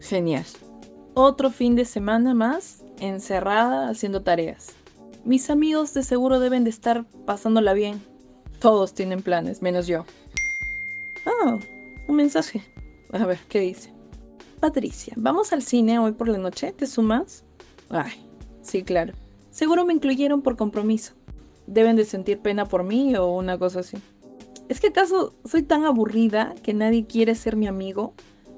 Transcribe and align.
Genial. 0.00 0.44
Otro 1.14 1.50
fin 1.50 1.74
de 1.74 1.84
semana 1.84 2.34
más 2.34 2.84
encerrada 3.00 3.88
haciendo 3.88 4.22
tareas. 4.22 4.74
Mis 5.24 5.50
amigos 5.50 5.94
de 5.94 6.02
seguro 6.02 6.38
deben 6.38 6.64
de 6.64 6.70
estar 6.70 7.04
pasándola 7.24 7.72
bien. 7.72 8.00
Todos 8.60 8.94
tienen 8.94 9.22
planes, 9.22 9.62
menos 9.62 9.86
yo. 9.86 10.04
Ah, 11.26 11.58
un 12.06 12.16
mensaje. 12.16 12.62
A 13.12 13.26
ver, 13.26 13.38
¿qué 13.48 13.60
dice? 13.60 13.92
Patricia, 14.60 15.14
¿vamos 15.16 15.52
al 15.52 15.62
cine 15.62 15.98
hoy 15.98 16.12
por 16.12 16.28
la 16.28 16.38
noche? 16.38 16.72
¿Te 16.72 16.86
sumas? 16.86 17.44
Ay, 17.90 18.12
sí, 18.62 18.82
claro. 18.82 19.12
Seguro 19.50 19.84
me 19.84 19.92
incluyeron 19.92 20.42
por 20.42 20.56
compromiso. 20.56 21.14
Deben 21.66 21.96
de 21.96 22.04
sentir 22.04 22.38
pena 22.38 22.66
por 22.66 22.84
mí 22.84 23.16
o 23.16 23.26
una 23.26 23.58
cosa 23.58 23.80
así. 23.80 23.96
¿Es 24.68 24.80
que 24.80 24.88
acaso 24.88 25.32
soy 25.44 25.62
tan 25.62 25.84
aburrida 25.84 26.54
que 26.62 26.74
nadie 26.74 27.06
quiere 27.06 27.34
ser 27.34 27.56
mi 27.56 27.66
amigo? 27.66 28.14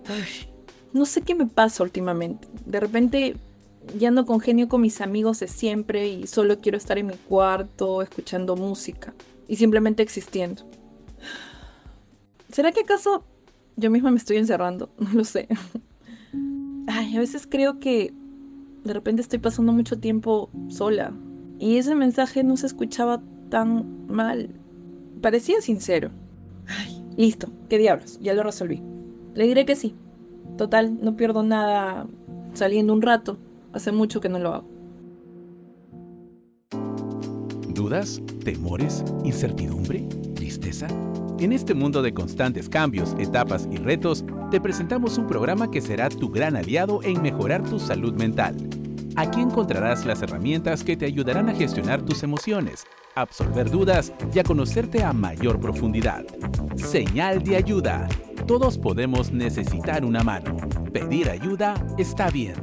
Ay, 0.09 0.49
no 0.93 1.05
sé 1.05 1.23
qué 1.23 1.35
me 1.35 1.47
pasa 1.47 1.83
últimamente. 1.83 2.49
De 2.67 2.81
repente 2.81 3.37
ya 3.99 4.11
no 4.11 4.27
congenio 4.27 4.69
con 4.69 4.81
mis 4.81 5.01
amigos 5.01 5.41
de 5.41 5.49
siempre 5.49 6.09
y 6.09 6.27
solo 6.27 6.59
quiero 6.59 6.77
estar 6.79 6.99
en 6.99 7.09
mi 7.09 7.15
cuarto 7.15 8.03
escuchando 8.03 8.57
música 8.57 9.15
y 9.47 9.57
simplemente 9.57 10.03
existiendo. 10.03 10.63
¿Será 12.53 12.73
que 12.73 12.81
acaso 12.81 13.25
yo 13.77 13.91
misma 13.91 14.11
me 14.11 14.19
estoy 14.19 14.37
encerrando? 14.37 14.91
No 14.99 15.13
lo 15.13 15.25
sé. 15.25 15.49
Ay, 16.87 17.17
a 17.17 17.21
veces 17.21 17.47
creo 17.49 17.79
que 17.79 18.13
de 18.85 18.93
repente 18.93 19.23
estoy 19.23 19.39
pasando 19.39 19.73
mucho 19.73 19.99
tiempo 19.99 20.51
sola 20.69 21.13
y 21.59 21.77
ese 21.77 21.95
mensaje 21.95 22.43
no 22.45 22.57
se 22.57 22.67
escuchaba 22.67 23.23
tan 23.51 24.07
mal. 24.07 24.51
Parecía 25.21 25.61
sincero. 25.61 26.11
Ay, 26.67 27.03
listo, 27.17 27.51
qué 27.69 27.79
diablos, 27.79 28.19
ya 28.21 28.35
lo 28.35 28.43
resolví. 28.43 28.83
Le 29.39 29.47
diré 29.47 29.65
que 29.65 29.77
sí. 29.77 29.95
Total, 30.57 30.99
no 31.01 31.15
pierdo 31.15 31.45
nada 31.45 32.09
saliendo 32.55 32.93
un 32.93 33.03
rato. 33.03 33.39
Hace 33.73 33.93
mucho 33.93 34.21
que 34.21 34.29
no 34.29 34.41
lo 34.41 34.53
hago. 34.53 34.69
¿Dudas? 37.69 38.21
¿Temores? 38.43 39.05
¿Incertidumbre? 39.23 40.01
¿Tristeza? 40.35 40.89
En 41.39 41.53
este 41.53 41.73
mundo 41.73 42.03
de 42.03 42.13
constantes 42.13 42.69
cambios, 42.69 43.15
etapas 43.21 43.69
y 43.71 43.77
retos, 43.77 44.25
te 44.51 44.61
presentamos 44.61 45.17
un 45.19 45.29
programa 45.29 45.71
que 45.71 45.83
será 45.83 46.09
tu 46.09 46.31
gran 46.31 46.57
aliado 46.57 46.99
en 47.05 47.23
mejorar 47.23 47.63
tu 47.63 47.79
salud 47.79 48.15
mental. 48.15 48.57
Aquí 49.15 49.41
encontrarás 49.41 50.05
las 50.05 50.21
herramientas 50.21 50.83
que 50.83 50.97
te 50.97 51.07
ayudarán 51.07 51.49
a 51.49 51.55
gestionar 51.55 52.03
tus 52.03 52.25
emociones, 52.25 52.89
a 53.15 53.21
absolver 53.21 53.71
dudas 53.71 54.13
y 54.35 54.41
a 54.41 54.43
conocerte 54.43 55.05
a 55.05 55.13
mayor 55.13 55.61
profundidad. 55.61 56.27
Señal 56.75 57.45
de 57.45 57.55
ayuda. 57.55 58.09
Todos 58.49 58.79
podemos 58.79 59.31
necesitar 59.31 60.07
una 60.07 60.25
mano. 60.25 60.57
Pedir 60.91 61.29
ayuda 61.29 61.75
está 61.99 62.31
bien. 62.31 62.55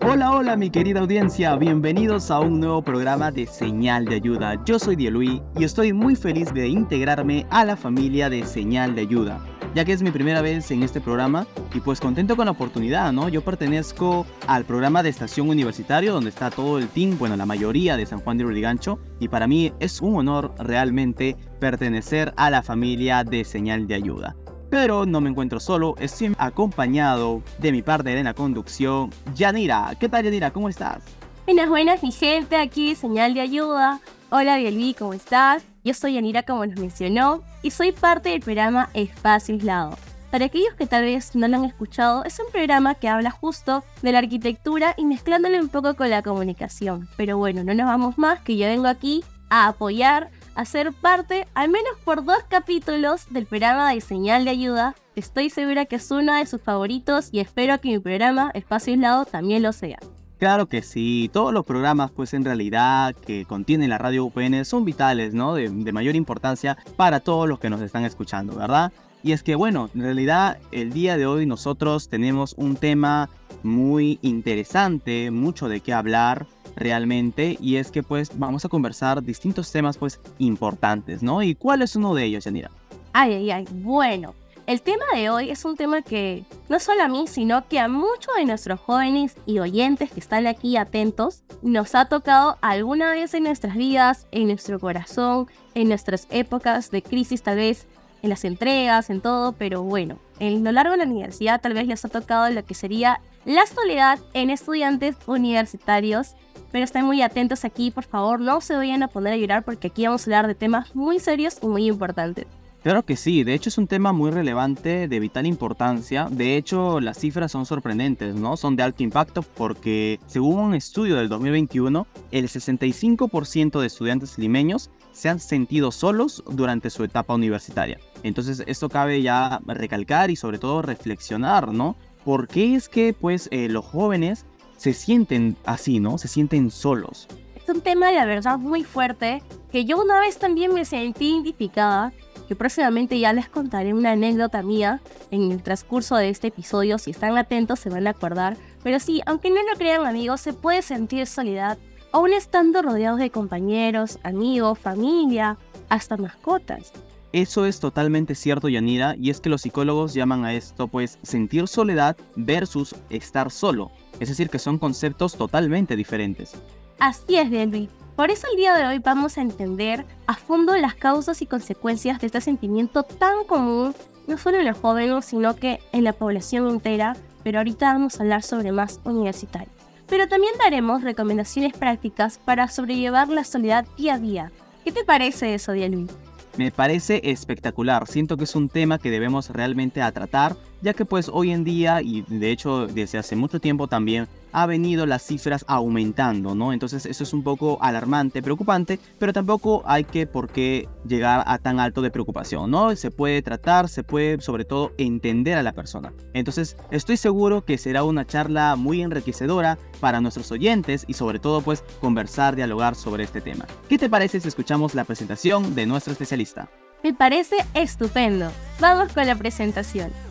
Hola, 0.00 0.32
hola 0.32 0.56
mi 0.56 0.70
querida 0.70 1.00
audiencia, 1.00 1.54
bienvenidos 1.56 2.30
a 2.30 2.40
un 2.40 2.58
nuevo 2.58 2.82
programa 2.82 3.30
de 3.30 3.46
Señal 3.46 4.06
de 4.06 4.14
Ayuda. 4.14 4.64
Yo 4.64 4.78
soy 4.78 4.96
Dielui 4.96 5.42
y 5.58 5.64
estoy 5.64 5.92
muy 5.92 6.16
feliz 6.16 6.54
de 6.54 6.68
integrarme 6.68 7.46
a 7.50 7.66
la 7.66 7.76
familia 7.76 8.30
de 8.30 8.46
Señal 8.46 8.94
de 8.94 9.02
Ayuda, 9.02 9.44
ya 9.74 9.84
que 9.84 9.92
es 9.92 10.02
mi 10.02 10.10
primera 10.10 10.42
vez 10.42 10.70
en 10.70 10.82
este 10.82 11.00
programa 11.00 11.46
y 11.74 11.80
pues 11.80 12.00
contento 12.00 12.36
con 12.36 12.46
la 12.46 12.50
oportunidad, 12.50 13.12
¿no? 13.12 13.28
Yo 13.28 13.42
pertenezco 13.42 14.26
al 14.46 14.64
programa 14.64 15.02
de 15.02 15.10
estación 15.10 15.48
universitario 15.48 16.12
donde 16.12 16.30
está 16.30 16.50
todo 16.50 16.78
el 16.78 16.88
team, 16.88 17.18
bueno, 17.18 17.36
la 17.36 17.46
mayoría 17.46 17.96
de 17.96 18.06
San 18.06 18.20
Juan 18.20 18.38
de 18.38 18.44
Urigancho 18.44 18.98
y 19.18 19.28
para 19.28 19.46
mí 19.46 19.72
es 19.80 20.00
un 20.00 20.16
honor 20.16 20.52
realmente 20.58 21.36
pertenecer 21.60 22.32
a 22.36 22.50
la 22.50 22.62
familia 22.62 23.24
de 23.24 23.44
Señal 23.44 23.86
de 23.86 23.94
Ayuda. 23.94 24.36
Pero 24.70 25.04
no 25.04 25.20
me 25.20 25.30
encuentro 25.30 25.58
solo, 25.58 25.94
estoy 25.98 26.32
acompañado 26.38 27.42
de 27.58 27.72
mi 27.72 27.82
parte 27.82 28.16
en 28.16 28.24
la 28.24 28.34
conducción, 28.34 29.10
Yanira. 29.34 29.94
¿Qué 29.98 30.08
tal 30.08 30.24
Yanira? 30.24 30.52
¿Cómo 30.52 30.68
estás? 30.68 31.02
Buenas, 31.46 31.68
buenas 31.68 32.02
mi 32.02 32.12
gente, 32.12 32.56
aquí 32.56 32.94
señal 32.94 33.34
de 33.34 33.40
ayuda. 33.40 34.00
Hola 34.30 34.56
Bielvi, 34.58 34.94
¿cómo 34.94 35.12
estás? 35.12 35.69
Yo 35.82 35.94
soy 35.94 36.14
Yanira 36.14 36.42
como 36.42 36.66
nos 36.66 36.78
mencionó 36.78 37.42
y 37.62 37.70
soy 37.70 37.92
parte 37.92 38.28
del 38.30 38.40
programa 38.40 38.90
Espacio 38.92 39.54
Aislado. 39.54 39.96
Para 40.30 40.44
aquellos 40.44 40.74
que 40.74 40.86
tal 40.86 41.04
vez 41.04 41.34
no 41.34 41.48
lo 41.48 41.56
han 41.56 41.64
escuchado, 41.64 42.22
es 42.24 42.38
un 42.38 42.52
programa 42.52 42.94
que 42.94 43.08
habla 43.08 43.30
justo 43.30 43.82
de 44.02 44.12
la 44.12 44.18
arquitectura 44.18 44.94
y 44.96 45.04
mezclándolo 45.04 45.58
un 45.58 45.68
poco 45.68 45.94
con 45.94 46.10
la 46.10 46.22
comunicación. 46.22 47.08
Pero 47.16 47.38
bueno, 47.38 47.64
no 47.64 47.74
nos 47.74 47.86
vamos 47.86 48.18
más, 48.18 48.40
que 48.40 48.56
yo 48.56 48.66
vengo 48.66 48.86
aquí 48.86 49.24
a 49.48 49.68
apoyar 49.68 50.30
a 50.54 50.64
ser 50.66 50.92
parte, 50.92 51.48
al 51.54 51.70
menos 51.70 51.92
por 52.04 52.24
dos 52.24 52.44
capítulos, 52.48 53.26
del 53.30 53.46
programa 53.46 53.92
de 53.92 54.00
Señal 54.00 54.44
de 54.44 54.50
Ayuda. 54.50 54.94
Estoy 55.16 55.48
segura 55.48 55.86
que 55.86 55.96
es 55.96 56.10
uno 56.10 56.34
de 56.34 56.46
sus 56.46 56.60
favoritos 56.60 57.30
y 57.32 57.40
espero 57.40 57.80
que 57.80 57.88
mi 57.88 57.98
programa 57.98 58.50
Espacio 58.54 58.92
Aislado 58.92 59.24
también 59.24 59.62
lo 59.62 59.72
sea. 59.72 59.98
Claro 60.40 60.70
que 60.70 60.80
sí, 60.80 61.28
todos 61.34 61.52
los 61.52 61.66
programas 61.66 62.10
pues 62.12 62.32
en 62.32 62.46
realidad 62.46 63.14
que 63.14 63.44
contienen 63.44 63.90
la 63.90 63.98
radio 63.98 64.24
UPN 64.24 64.64
son 64.64 64.86
vitales, 64.86 65.34
¿no? 65.34 65.52
De, 65.52 65.68
de, 65.68 65.92
mayor 65.92 66.16
importancia 66.16 66.78
para 66.96 67.20
todos 67.20 67.46
los 67.46 67.58
que 67.58 67.68
nos 67.68 67.82
están 67.82 68.06
escuchando, 68.06 68.56
¿verdad? 68.56 68.90
Y 69.22 69.32
es 69.32 69.42
que 69.42 69.54
bueno, 69.54 69.90
en 69.94 70.00
realidad 70.00 70.56
el 70.72 70.94
día 70.94 71.18
de 71.18 71.26
hoy 71.26 71.44
nosotros 71.44 72.08
tenemos 72.08 72.54
un 72.56 72.76
tema 72.76 73.28
muy 73.62 74.18
interesante, 74.22 75.30
mucho 75.30 75.68
de 75.68 75.80
qué 75.80 75.92
hablar 75.92 76.46
realmente 76.74 77.58
y 77.60 77.76
es 77.76 77.90
que 77.90 78.02
pues 78.02 78.30
vamos 78.38 78.64
a 78.64 78.70
conversar 78.70 79.22
distintos 79.22 79.70
temas 79.70 79.98
pues 79.98 80.20
importantes, 80.38 81.22
¿no? 81.22 81.42
¿Y 81.42 81.54
cuál 81.54 81.82
es 81.82 81.96
uno 81.96 82.14
de 82.14 82.24
ellos, 82.24 82.44
Yanira? 82.44 82.70
Ay, 83.12 83.34
ay, 83.34 83.50
ay, 83.50 83.66
bueno, 83.72 84.34
el 84.66 84.82
tema 84.82 85.04
de 85.14 85.30
hoy 85.30 85.50
es 85.50 85.64
un 85.64 85.76
tema 85.76 86.02
que 86.02 86.44
no 86.68 86.78
solo 86.78 87.02
a 87.02 87.08
mí, 87.08 87.26
sino 87.26 87.66
que 87.68 87.78
a 87.78 87.88
muchos 87.88 88.34
de 88.36 88.44
nuestros 88.44 88.80
jóvenes 88.80 89.36
y 89.46 89.58
oyentes 89.58 90.10
que 90.10 90.20
están 90.20 90.46
aquí 90.46 90.76
atentos, 90.76 91.42
nos 91.62 91.94
ha 91.94 92.06
tocado 92.06 92.56
alguna 92.60 93.10
vez 93.10 93.34
en 93.34 93.44
nuestras 93.44 93.74
vidas, 93.74 94.26
en 94.30 94.48
nuestro 94.48 94.78
corazón, 94.78 95.48
en 95.74 95.88
nuestras 95.88 96.26
épocas 96.30 96.90
de 96.90 97.02
crisis 97.02 97.42
tal 97.42 97.56
vez, 97.56 97.86
en 98.22 98.30
las 98.30 98.44
entregas, 98.44 99.10
en 99.10 99.20
todo, 99.20 99.52
pero 99.52 99.82
bueno, 99.82 100.18
en 100.38 100.62
lo 100.62 100.72
largo 100.72 100.92
de 100.92 100.98
la 100.98 101.10
universidad 101.10 101.60
tal 101.60 101.74
vez 101.74 101.86
les 101.86 102.04
ha 102.04 102.08
tocado 102.08 102.50
lo 102.50 102.64
que 102.64 102.74
sería 102.74 103.20
la 103.44 103.66
soledad 103.66 104.18
en 104.34 104.50
estudiantes 104.50 105.16
universitarios. 105.26 106.34
Pero 106.72 106.84
estén 106.84 107.04
muy 107.04 107.20
atentos 107.20 107.64
aquí, 107.64 107.90
por 107.90 108.04
favor, 108.04 108.38
no 108.38 108.60
se 108.60 108.76
vayan 108.76 109.02
a 109.02 109.08
poner 109.08 109.32
a 109.32 109.36
llorar 109.36 109.64
porque 109.64 109.88
aquí 109.88 110.04
vamos 110.04 110.22
a 110.22 110.24
hablar 110.26 110.46
de 110.46 110.54
temas 110.54 110.94
muy 110.94 111.18
serios 111.18 111.58
y 111.62 111.66
muy 111.66 111.86
importantes. 111.86 112.46
Claro 112.82 113.02
que 113.02 113.16
sí, 113.16 113.44
de 113.44 113.52
hecho 113.52 113.68
es 113.68 113.76
un 113.76 113.86
tema 113.86 114.12
muy 114.12 114.30
relevante, 114.30 115.06
de 115.06 115.20
vital 115.20 115.44
importancia. 115.44 116.28
De 116.30 116.56
hecho, 116.56 116.98
las 116.98 117.18
cifras 117.18 117.52
son 117.52 117.66
sorprendentes, 117.66 118.34
¿no? 118.34 118.56
Son 118.56 118.74
de 118.74 118.82
alto 118.82 119.02
impacto 119.02 119.42
porque, 119.42 120.18
según 120.26 120.58
un 120.58 120.74
estudio 120.74 121.16
del 121.16 121.28
2021, 121.28 122.06
el 122.30 122.48
65% 122.48 123.80
de 123.80 123.86
estudiantes 123.86 124.38
limeños 124.38 124.90
se 125.12 125.28
han 125.28 125.40
sentido 125.40 125.92
solos 125.92 126.42
durante 126.50 126.88
su 126.88 127.04
etapa 127.04 127.34
universitaria. 127.34 127.98
Entonces, 128.22 128.62
esto 128.66 128.88
cabe 128.88 129.20
ya 129.20 129.60
recalcar 129.66 130.30
y 130.30 130.36
sobre 130.36 130.58
todo 130.58 130.80
reflexionar, 130.80 131.74
¿no? 131.74 131.96
¿Por 132.24 132.48
qué 132.48 132.76
es 132.76 132.88
que, 132.88 133.12
pues, 133.12 133.48
eh, 133.50 133.68
los 133.68 133.84
jóvenes 133.84 134.46
se 134.78 134.94
sienten 134.94 135.58
así, 135.66 136.00
¿no? 136.00 136.16
Se 136.16 136.28
sienten 136.28 136.70
solos. 136.70 137.28
Es 137.56 137.68
un 137.68 137.82
tema 137.82 138.10
la 138.10 138.24
verdad 138.24 138.58
muy 138.58 138.84
fuerte 138.84 139.42
que 139.70 139.84
yo 139.84 140.00
una 140.00 140.18
vez 140.18 140.38
también 140.38 140.72
me 140.72 140.86
sentí 140.86 141.32
identificada 141.32 142.14
que 142.50 142.56
próximamente 142.56 143.16
ya 143.16 143.32
les 143.32 143.48
contaré 143.48 143.94
una 143.94 144.10
anécdota 144.10 144.60
mía 144.64 145.00
en 145.30 145.52
el 145.52 145.62
transcurso 145.62 146.16
de 146.16 146.30
este 146.30 146.48
episodio. 146.48 146.98
Si 146.98 147.12
están 147.12 147.38
atentos 147.38 147.78
se 147.78 147.90
van 147.90 148.08
a 148.08 148.10
acordar. 148.10 148.56
Pero 148.82 148.98
sí, 148.98 149.20
aunque 149.24 149.50
no 149.50 149.62
lo 149.62 149.78
crean 149.78 150.04
amigos, 150.04 150.40
se 150.40 150.52
puede 150.52 150.82
sentir 150.82 151.28
soledad, 151.28 151.78
aún 152.10 152.32
estando 152.32 152.82
rodeados 152.82 153.20
de 153.20 153.30
compañeros, 153.30 154.18
amigos, 154.24 154.80
familia, 154.80 155.58
hasta 155.90 156.16
mascotas. 156.16 156.92
Eso 157.32 157.66
es 157.66 157.78
totalmente 157.78 158.34
cierto, 158.34 158.68
Yanira, 158.68 159.14
y 159.16 159.30
es 159.30 159.40
que 159.40 159.48
los 159.48 159.62
psicólogos 159.62 160.12
llaman 160.12 160.44
a 160.44 160.52
esto 160.52 160.88
pues 160.88 161.20
sentir 161.22 161.68
soledad 161.68 162.16
versus 162.34 162.96
estar 163.10 163.52
solo. 163.52 163.92
Es 164.18 164.28
decir, 164.28 164.50
que 164.50 164.58
son 164.58 164.76
conceptos 164.78 165.36
totalmente 165.36 165.94
diferentes. 165.94 166.54
Así 166.98 167.36
es, 167.36 167.48
Delvi. 167.48 167.88
Por 168.20 168.30
eso 168.30 168.48
el 168.50 168.58
día 168.58 168.74
de 168.74 168.86
hoy 168.86 168.98
vamos 168.98 169.38
a 169.38 169.40
entender 169.40 170.04
a 170.26 170.34
fondo 170.34 170.76
las 170.76 170.94
causas 170.94 171.40
y 171.40 171.46
consecuencias 171.46 172.20
de 172.20 172.26
este 172.26 172.42
sentimiento 172.42 173.02
tan 173.02 173.44
común, 173.44 173.94
no 174.26 174.36
solo 174.36 174.58
en 174.58 174.66
los 174.66 174.76
jóvenes, 174.76 175.24
sino 175.24 175.56
que 175.56 175.78
en 175.92 176.04
la 176.04 176.12
población 176.12 176.68
entera, 176.68 177.16
pero 177.42 177.56
ahorita 177.56 177.94
vamos 177.94 178.20
a 178.20 178.22
hablar 178.22 178.42
sobre 178.42 178.72
más 178.72 179.00
universitarios. 179.04 179.72
Pero 180.06 180.28
también 180.28 180.52
daremos 180.62 181.02
recomendaciones 181.02 181.72
prácticas 181.72 182.36
para 182.36 182.68
sobrellevar 182.68 183.30
la 183.30 183.42
soledad 183.42 183.86
día 183.96 184.16
a 184.16 184.18
día. 184.18 184.52
¿Qué 184.84 184.92
te 184.92 185.02
parece 185.02 185.54
eso, 185.54 185.72
Luis? 185.72 186.10
Me 186.58 186.70
parece 186.70 187.22
espectacular, 187.24 188.06
siento 188.06 188.36
que 188.36 188.44
es 188.44 188.54
un 188.54 188.68
tema 188.68 188.98
que 188.98 189.10
debemos 189.10 189.48
realmente 189.48 190.02
tratar 190.12 190.56
ya 190.82 190.94
que 190.94 191.04
pues 191.04 191.30
hoy 191.32 191.52
en 191.52 191.64
día 191.64 192.02
y 192.02 192.22
de 192.22 192.50
hecho 192.50 192.86
desde 192.86 193.18
hace 193.18 193.36
mucho 193.36 193.60
tiempo 193.60 193.86
también 193.86 194.28
ha 194.52 194.66
venido 194.66 195.06
las 195.06 195.22
cifras 195.22 195.64
aumentando, 195.68 196.54
¿no? 196.54 196.72
Entonces 196.72 197.06
eso 197.06 197.24
es 197.24 197.32
un 197.32 197.42
poco 197.42 197.78
alarmante, 197.80 198.42
preocupante, 198.42 198.98
pero 199.18 199.32
tampoco 199.32 199.82
hay 199.86 200.04
que 200.04 200.26
por 200.26 200.50
qué 200.50 200.88
llegar 201.06 201.42
a 201.46 201.58
tan 201.58 201.80
alto 201.80 202.02
de 202.02 202.10
preocupación, 202.10 202.70
¿no? 202.70 202.94
Se 202.96 203.10
puede 203.10 203.42
tratar, 203.42 203.88
se 203.88 204.02
puede 204.02 204.40
sobre 204.40 204.64
todo 204.64 204.92
entender 204.98 205.58
a 205.58 205.62
la 205.62 205.72
persona. 205.72 206.12
Entonces 206.34 206.76
estoy 206.90 207.16
seguro 207.16 207.64
que 207.64 207.78
será 207.78 208.04
una 208.04 208.26
charla 208.26 208.76
muy 208.76 209.02
enriquecedora 209.02 209.78
para 210.00 210.20
nuestros 210.20 210.50
oyentes 210.50 211.04
y 211.06 211.14
sobre 211.14 211.38
todo 211.38 211.60
pues 211.60 211.82
conversar, 212.00 212.56
dialogar 212.56 212.94
sobre 212.94 213.24
este 213.24 213.40
tema. 213.40 213.66
¿Qué 213.88 213.98
te 213.98 214.10
parece 214.10 214.40
si 214.40 214.48
escuchamos 214.48 214.94
la 214.94 215.04
presentación 215.04 215.74
de 215.74 215.86
nuestro 215.86 216.12
especialista? 216.12 216.68
Me 217.02 217.14
parece 217.14 217.56
estupendo. 217.74 218.50
Vamos 218.78 219.12
con 219.12 219.26
la 219.26 219.34
presentación. 219.34 220.29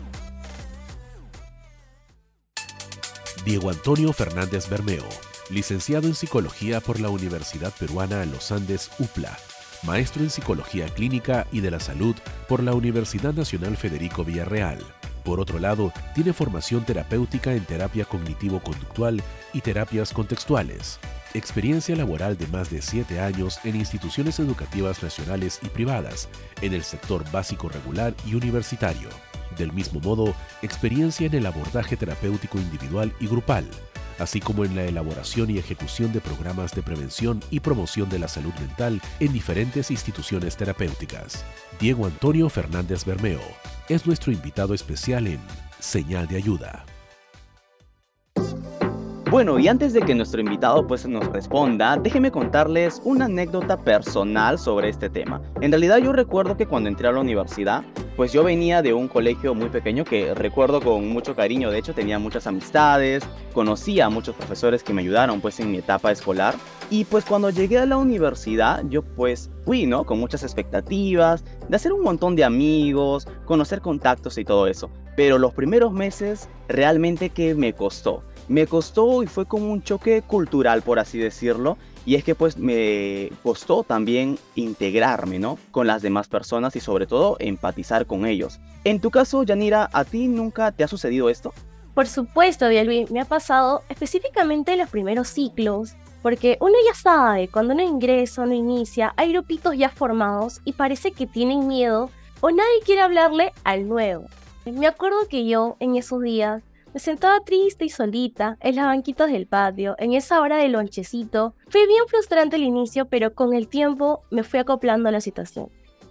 Diego 3.50 3.70
Antonio 3.70 4.12
Fernández 4.12 4.68
Bermeo, 4.68 5.02
licenciado 5.50 6.06
en 6.06 6.14
Psicología 6.14 6.80
por 6.80 7.00
la 7.00 7.08
Universidad 7.08 7.72
Peruana 7.76 8.24
Los 8.24 8.52
Andes 8.52 8.92
UPLA, 9.00 9.36
maestro 9.82 10.22
en 10.22 10.30
Psicología 10.30 10.86
Clínica 10.86 11.48
y 11.50 11.58
de 11.58 11.72
la 11.72 11.80
Salud 11.80 12.14
por 12.46 12.62
la 12.62 12.74
Universidad 12.74 13.34
Nacional 13.34 13.76
Federico 13.76 14.24
Villarreal. 14.24 14.78
Por 15.24 15.40
otro 15.40 15.58
lado, 15.58 15.92
tiene 16.14 16.32
formación 16.32 16.84
terapéutica 16.84 17.52
en 17.52 17.64
terapia 17.64 18.04
cognitivo-conductual 18.04 19.20
y 19.52 19.60
terapias 19.62 20.12
contextuales. 20.12 21.00
Experiencia 21.34 21.96
laboral 21.96 22.38
de 22.38 22.46
más 22.46 22.70
de 22.70 22.80
siete 22.80 23.18
años 23.18 23.58
en 23.64 23.74
instituciones 23.74 24.38
educativas 24.38 25.02
nacionales 25.02 25.58
y 25.60 25.70
privadas, 25.70 26.28
en 26.62 26.72
el 26.72 26.84
sector 26.84 27.28
básico 27.32 27.68
regular 27.68 28.14
y 28.24 28.36
universitario. 28.36 29.08
Del 29.56 29.72
mismo 29.72 30.00
modo, 30.00 30.34
experiencia 30.62 31.26
en 31.26 31.34
el 31.34 31.46
abordaje 31.46 31.96
terapéutico 31.96 32.58
individual 32.58 33.12
y 33.20 33.26
grupal, 33.26 33.68
así 34.18 34.40
como 34.40 34.64
en 34.64 34.76
la 34.76 34.84
elaboración 34.84 35.50
y 35.50 35.58
ejecución 35.58 36.12
de 36.12 36.20
programas 36.20 36.74
de 36.74 36.82
prevención 36.82 37.40
y 37.50 37.60
promoción 37.60 38.08
de 38.08 38.18
la 38.18 38.28
salud 38.28 38.52
mental 38.60 39.00
en 39.18 39.32
diferentes 39.32 39.90
instituciones 39.90 40.56
terapéuticas. 40.56 41.44
Diego 41.80 42.06
Antonio 42.06 42.48
Fernández 42.48 43.04
Bermeo 43.04 43.40
es 43.88 44.06
nuestro 44.06 44.32
invitado 44.32 44.74
especial 44.74 45.26
en 45.26 45.40
Señal 45.78 46.28
de 46.28 46.36
Ayuda. 46.36 46.84
Bueno, 49.30 49.60
y 49.60 49.68
antes 49.68 49.92
de 49.92 50.00
que 50.00 50.12
nuestro 50.12 50.40
invitado 50.40 50.88
pues 50.88 51.06
nos 51.06 51.24
responda, 51.28 51.96
déjenme 51.96 52.32
contarles 52.32 53.00
una 53.04 53.26
anécdota 53.26 53.80
personal 53.80 54.58
sobre 54.58 54.88
este 54.88 55.08
tema. 55.08 55.40
En 55.60 55.70
realidad 55.70 55.98
yo 55.98 56.12
recuerdo 56.12 56.56
que 56.56 56.66
cuando 56.66 56.88
entré 56.88 57.06
a 57.06 57.12
la 57.12 57.20
universidad, 57.20 57.84
pues 58.16 58.32
yo 58.32 58.42
venía 58.42 58.82
de 58.82 58.92
un 58.92 59.06
colegio 59.06 59.54
muy 59.54 59.68
pequeño 59.68 60.04
que 60.04 60.34
recuerdo 60.34 60.80
con 60.80 61.08
mucho 61.08 61.36
cariño, 61.36 61.70
de 61.70 61.78
hecho 61.78 61.94
tenía 61.94 62.18
muchas 62.18 62.48
amistades, 62.48 63.22
conocía 63.54 64.06
a 64.06 64.10
muchos 64.10 64.34
profesores 64.34 64.82
que 64.82 64.92
me 64.92 65.02
ayudaron 65.02 65.40
pues 65.40 65.60
en 65.60 65.70
mi 65.70 65.78
etapa 65.78 66.10
escolar 66.10 66.56
y 66.90 67.04
pues 67.04 67.24
cuando 67.24 67.50
llegué 67.50 67.78
a 67.78 67.86
la 67.86 67.98
universidad 67.98 68.82
yo 68.88 69.02
pues 69.02 69.48
fui, 69.64 69.86
¿no? 69.86 70.04
Con 70.04 70.18
muchas 70.18 70.42
expectativas 70.42 71.44
de 71.68 71.76
hacer 71.76 71.92
un 71.92 72.02
montón 72.02 72.34
de 72.34 72.42
amigos, 72.42 73.28
conocer 73.44 73.80
contactos 73.80 74.38
y 74.38 74.44
todo 74.44 74.66
eso. 74.66 74.90
Pero 75.16 75.38
los 75.38 75.54
primeros 75.54 75.92
meses 75.92 76.48
realmente 76.66 77.30
que 77.30 77.54
me 77.54 77.72
costó 77.74 78.24
me 78.50 78.66
costó 78.66 79.22
y 79.22 79.28
fue 79.28 79.46
como 79.46 79.70
un 79.70 79.80
choque 79.80 80.22
cultural, 80.22 80.82
por 80.82 80.98
así 80.98 81.18
decirlo. 81.18 81.78
Y 82.04 82.16
es 82.16 82.24
que 82.24 82.34
pues 82.34 82.56
me 82.56 83.30
costó 83.44 83.84
también 83.84 84.40
integrarme, 84.56 85.38
¿no? 85.38 85.56
Con 85.70 85.86
las 85.86 86.02
demás 86.02 86.26
personas 86.26 86.74
y 86.74 86.80
sobre 86.80 87.06
todo 87.06 87.36
empatizar 87.38 88.06
con 88.06 88.26
ellos. 88.26 88.58
En 88.82 89.00
tu 89.00 89.12
caso, 89.12 89.44
Yanira, 89.44 89.88
¿a 89.92 90.04
ti 90.04 90.26
nunca 90.26 90.72
te 90.72 90.82
ha 90.82 90.88
sucedido 90.88 91.30
esto? 91.30 91.54
Por 91.94 92.08
supuesto, 92.08 92.68
Dielvi, 92.68 93.06
me 93.10 93.20
ha 93.20 93.24
pasado 93.24 93.82
específicamente 93.88 94.72
en 94.72 94.80
los 94.80 94.90
primeros 94.90 95.28
ciclos, 95.28 95.94
porque 96.20 96.58
uno 96.60 96.74
ya 96.84 96.94
sabe, 96.94 97.46
cuando 97.48 97.74
uno 97.74 97.84
ingresa, 97.84 98.42
uno 98.42 98.54
inicia, 98.54 99.14
hay 99.16 99.32
grupitos 99.32 99.76
ya 99.76 99.90
formados 99.90 100.60
y 100.64 100.72
parece 100.72 101.12
que 101.12 101.28
tienen 101.28 101.68
miedo 101.68 102.10
o 102.40 102.50
nadie 102.50 102.80
quiere 102.84 103.02
hablarle 103.02 103.52
al 103.62 103.86
nuevo. 103.86 104.24
Me 104.64 104.88
acuerdo 104.88 105.28
que 105.28 105.46
yo 105.46 105.76
en 105.78 105.94
esos 105.94 106.20
días 106.20 106.62
me 106.92 107.00
sentaba 107.00 107.40
triste 107.40 107.84
y 107.84 107.88
solita 107.88 108.56
en 108.60 108.76
las 108.76 108.86
banquitas 108.86 109.30
del 109.30 109.46
patio, 109.46 109.94
en 109.98 110.12
esa 110.12 110.40
hora 110.40 110.56
de 110.56 110.68
lonchecito. 110.68 111.54
Fue 111.68 111.86
bien 111.86 112.04
frustrante 112.08 112.56
el 112.56 112.62
inicio, 112.62 113.06
pero 113.06 113.34
con 113.34 113.54
el 113.54 113.68
tiempo 113.68 114.22
me 114.30 114.42
fui 114.42 114.58
acoplando 114.58 115.08
a 115.08 115.12
la 115.12 115.20
situación. 115.20 115.68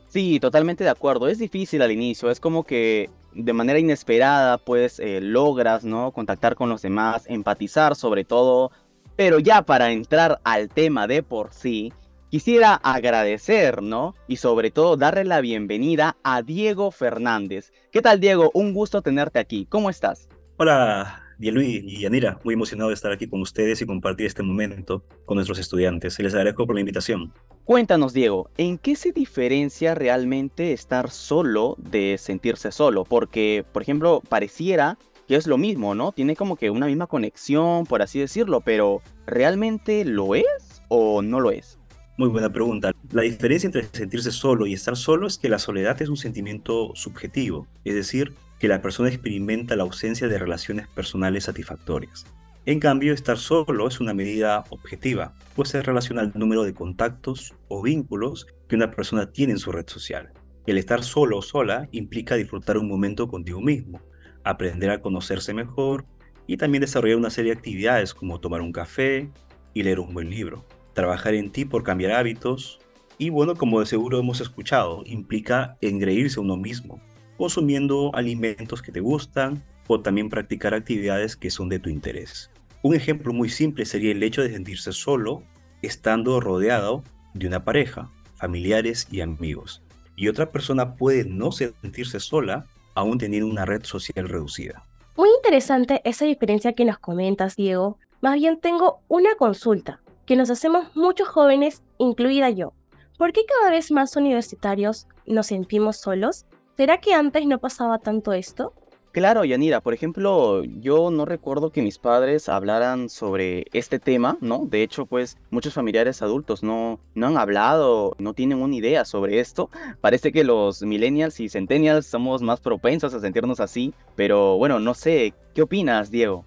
Sí, 0.08 0.40
totalmente 0.40 0.84
de 0.84 0.90
acuerdo. 0.90 1.28
Es 1.28 1.38
difícil 1.38 1.82
al 1.82 1.92
inicio, 1.92 2.32
es 2.32 2.40
como 2.40 2.64
que 2.64 3.10
de 3.34 3.54
manera 3.54 3.78
inesperada 3.78 4.58
pues 4.58 5.00
eh, 5.00 5.20
logras, 5.22 5.84
¿no? 5.84 6.12
Contactar 6.12 6.56
con 6.56 6.70
los 6.70 6.82
demás, 6.82 7.26
empatizar 7.28 7.96
sobre 7.96 8.24
todo. 8.24 8.72
Pero 9.16 9.40
ya 9.40 9.62
para 9.64 9.92
entrar 9.92 10.40
al 10.46 10.70
tema 10.70 11.06
de 11.06 11.22
por 11.24 11.54
sí, 11.54 11.92
quisiera 12.30 12.76
agradecer, 12.76 13.84
¿no? 13.84 14.16
Y 14.28 14.38
sobre 14.38 14.72
todo 14.72 14.96
darle 14.96 15.26
la 15.26 15.42
bienvenida 15.42 16.16
a 16.24 16.42
Diego 16.42 16.90
Fernández. 16.90 17.74
¿Qué 17.92 18.02
tal 18.02 18.22
Diego? 18.22 18.50
Un 18.54 18.74
gusto 18.74 19.02
tenerte 19.02 19.40
aquí. 19.40 19.68
¿Cómo 19.70 19.90
estás? 19.90 20.30
Hola, 20.62 21.24
Luis 21.38 21.82
y 21.86 22.02
Yanira, 22.02 22.38
muy 22.44 22.54
emocionado 22.54 22.90
de 22.90 22.94
estar 22.94 23.14
aquí 23.14 23.30
con 23.30 23.40
ustedes 23.40 23.82
y 23.82 23.86
compartir 23.86 24.26
este 24.26 24.44
momento 24.44 25.06
con 25.24 25.36
nuestros 25.36 25.58
estudiantes. 25.58 26.20
Les 26.20 26.34
agradezco 26.34 26.66
por 26.66 26.76
la 26.76 26.82
invitación. 26.82 27.32
Cuéntanos, 27.64 28.12
Diego, 28.12 28.50
¿en 28.58 28.78
qué 28.78 28.98
se 28.98 29.14
diferencia 29.14 29.96
realmente 29.96 30.74
estar 30.74 31.12
solo 31.12 31.78
de 31.78 32.18
sentirse 32.18 32.74
solo? 32.74 33.06
Porque, 33.06 33.64
por 33.72 33.84
ejemplo, 33.84 34.22
pareciera 34.28 34.98
que 35.30 35.38
es 35.38 35.48
lo 35.48 35.58
mismo, 35.58 35.96
¿no? 35.96 36.12
Tiene 36.12 36.36
como 36.36 36.58
que 36.58 36.70
una 36.70 36.88
misma 36.88 37.08
conexión, 37.08 37.86
por 37.86 38.02
así 38.02 38.20
decirlo, 38.20 38.60
pero 38.60 39.02
¿realmente 39.28 40.04
lo 40.04 40.36
es 40.36 40.82
o 40.90 41.22
no 41.22 41.40
lo 41.40 41.52
es? 41.52 41.80
Muy 42.18 42.28
buena 42.28 42.52
pregunta. 42.52 42.92
La 43.14 43.22
diferencia 43.22 43.68
entre 43.68 43.86
sentirse 43.86 44.34
solo 44.34 44.68
y 44.68 44.74
estar 44.74 44.98
solo 44.98 45.26
es 45.26 45.38
que 45.38 45.48
la 45.48 45.58
soledad 45.58 46.02
es 46.02 46.10
un 46.10 46.18
sentimiento 46.18 46.92
subjetivo, 46.96 47.66
es 47.86 47.96
decir, 47.96 48.34
que 48.60 48.68
la 48.68 48.82
persona 48.82 49.10
experimenta 49.10 49.76
la 49.76 49.84
ausencia 49.84 50.28
de 50.28 50.38
relaciones 50.38 50.88
personales 50.88 51.46
satisfactorias. 51.46 52.26
En 52.66 52.80
cambio, 52.80 53.14
estar 53.14 53.38
solo 53.38 53.88
es 53.88 54.00
una 54.00 54.14
medida 54.14 54.66
objetiva, 54.70 55.34
pues 55.56 55.70
se 55.70 55.82
relaciona 55.82 56.22
al 56.22 56.34
número 56.36 56.64
de 56.64 56.74
contactos 56.74 57.56
o 57.70 57.82
vínculos 57.82 58.48
que 58.68 58.76
una 58.76 58.92
persona 58.92 59.32
tiene 59.32 59.54
en 59.54 59.60
su 59.60 59.72
red 59.72 59.88
social. 59.88 60.34
El 60.68 60.78
estar 60.78 61.04
solo 61.04 61.38
o 61.38 61.42
sola 61.42 61.88
implica 61.92 62.36
disfrutar 62.36 62.78
un 62.78 62.88
momento 62.88 63.28
contigo 63.28 63.62
mismo, 63.62 64.02
aprender 64.44 64.92
a 64.92 65.02
conocerse 65.02 65.54
mejor 65.54 66.06
y 66.46 66.58
también 66.58 66.82
desarrollar 66.82 67.18
una 67.18 67.30
serie 67.30 67.54
de 67.54 67.58
actividades 67.58 68.14
como 68.14 68.40
tomar 68.40 68.62
un 68.62 68.72
café 68.72 69.32
y 69.74 69.84
leer 69.84 70.00
un 70.00 70.14
buen 70.14 70.30
libro. 70.30 70.66
Trabajar 70.94 71.34
en 71.34 71.52
ti 71.52 71.66
por 71.66 71.84
cambiar 71.84 72.12
hábitos 72.12 72.80
y 73.18 73.30
bueno, 73.30 73.56
como 73.56 73.80
de 73.80 73.86
seguro 73.86 74.20
hemos 74.20 74.42
escuchado, 74.42 75.04
implica 75.06 75.78
engreírse 75.82 76.40
uno 76.40 76.56
mismo, 76.56 77.02
consumiendo 77.40 78.12
alimentos 78.16 78.82
que 78.82 78.92
te 78.92 79.00
gustan 79.00 79.64
o 79.88 80.02
también 80.02 80.28
practicar 80.28 80.74
actividades 80.74 81.38
que 81.38 81.50
son 81.50 81.70
de 81.70 81.80
tu 81.80 81.90
interés. 81.90 82.52
Un 82.84 82.96
ejemplo 82.96 83.32
muy 83.32 83.48
simple 83.50 83.86
sería 83.86 84.12
el 84.12 84.22
hecho 84.22 84.42
de 84.42 84.52
sentirse 84.52 84.92
solo 84.92 85.42
estando 85.82 86.42
rodeado 86.42 87.02
de 87.34 87.48
una 87.48 87.64
pareja, 87.64 88.12
familiares 88.36 89.08
y 89.10 89.22
amigos. 89.22 89.82
Y 90.18 90.28
otra 90.28 90.52
persona 90.52 90.98
puede 90.98 91.24
no 91.24 91.54
sentirse 91.54 92.20
sola 92.20 92.66
aún 92.94 93.18
teniendo 93.18 93.48
una 93.50 93.66
red 93.66 93.84
social 93.86 94.28
reducida. 94.28 94.84
Muy 95.16 95.30
interesante 95.38 96.02
esa 96.04 96.26
diferencia 96.26 96.74
que 96.74 96.84
nos 96.84 97.00
comentas, 97.00 97.56
Diego. 97.56 97.98
Más 98.20 98.36
bien 98.36 98.60
tengo 98.60 99.00
una 99.08 99.36
consulta 99.36 100.02
que 100.26 100.36
nos 100.36 100.50
hacemos 100.50 100.94
muchos 100.94 101.30
jóvenes, 101.30 101.84
incluida 102.00 102.50
yo. 102.50 102.74
¿Por 103.18 103.32
qué 103.32 103.46
cada 103.46 103.72
vez 103.72 103.92
más 103.92 104.18
universitarios 104.18 105.08
nos 105.26 105.48
sentimos 105.48 105.98
solos? 105.98 106.46
¿Será 106.80 107.02
que 107.02 107.14
antes 107.14 107.46
no 107.46 107.60
pasaba 107.60 108.00
tanto 108.00 108.32
esto? 108.32 108.72
Claro, 109.12 109.44
Yanira, 109.44 109.82
por 109.82 109.94
ejemplo, 109.94 110.64
yo 110.64 111.12
no 111.12 111.26
recuerdo 111.26 111.74
que 111.74 111.82
mis 111.82 111.98
padres 111.98 112.48
hablaran 112.48 113.10
sobre 113.10 113.66
este 113.74 114.00
tema, 114.00 114.38
¿no? 114.40 114.66
De 114.66 114.82
hecho, 114.82 115.06
pues 115.06 115.38
muchos 115.50 115.74
familiares 115.74 116.22
adultos 116.22 116.64
no, 116.64 117.02
no 117.16 117.28
han 117.28 117.38
hablado, 117.38 118.16
no 118.18 118.34
tienen 118.34 118.62
una 118.62 118.74
idea 118.74 119.04
sobre 119.04 119.42
esto. 119.42 119.70
Parece 120.00 120.32
que 120.32 120.46
los 120.46 120.82
millennials 120.82 121.42
y 121.42 121.50
centennials 121.50 122.06
somos 122.06 122.42
más 122.42 122.62
propensos 122.62 123.14
a 123.14 123.20
sentirnos 123.20 123.60
así, 123.60 123.94
pero 124.16 124.56
bueno, 124.56 124.80
no 124.80 124.94
sé, 124.94 125.34
¿qué 125.54 125.64
opinas, 125.64 126.12
Diego? 126.12 126.46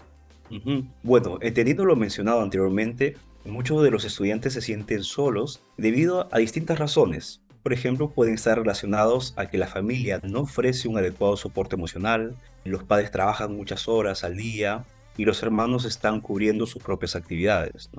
Bueno, 1.03 1.41
teniendo 1.41 1.85
lo 1.85 1.95
mencionado 1.95 2.41
anteriormente, 2.41 3.19
muchos 3.45 3.83
de 3.83 3.91
los 3.91 4.07
estudiantes 4.07 4.55
se 4.55 4.63
sienten 4.63 5.05
solos 5.05 5.63
debido 5.77 6.27
a 6.33 6.39
distintas 6.39 6.79
razones 6.79 7.42
por 7.63 7.73
ejemplo, 7.73 8.11
pueden 8.11 8.35
estar 8.35 8.59
relacionados 8.59 9.35
a 9.37 9.47
que 9.47 9.59
la 9.59 9.69
familia 9.69 10.21
no 10.23 10.41
ofrece 10.41 10.89
un 10.89 10.99
adecuado 10.99 11.37
soporte 11.37 11.77
emocional, 11.77 12.37
los 12.65 12.85
padres 12.85 13.11
trabajan 13.11 13.57
muchas 13.57 13.89
horas 13.89 14.25
al 14.25 14.37
día 14.37 14.85
y 15.17 15.25
los 15.25 15.43
hermanos 15.43 15.85
están 15.85 16.21
cubriendo 16.21 16.67
sus 16.67 16.83
propias 16.83 17.17
actividades. 17.17 17.91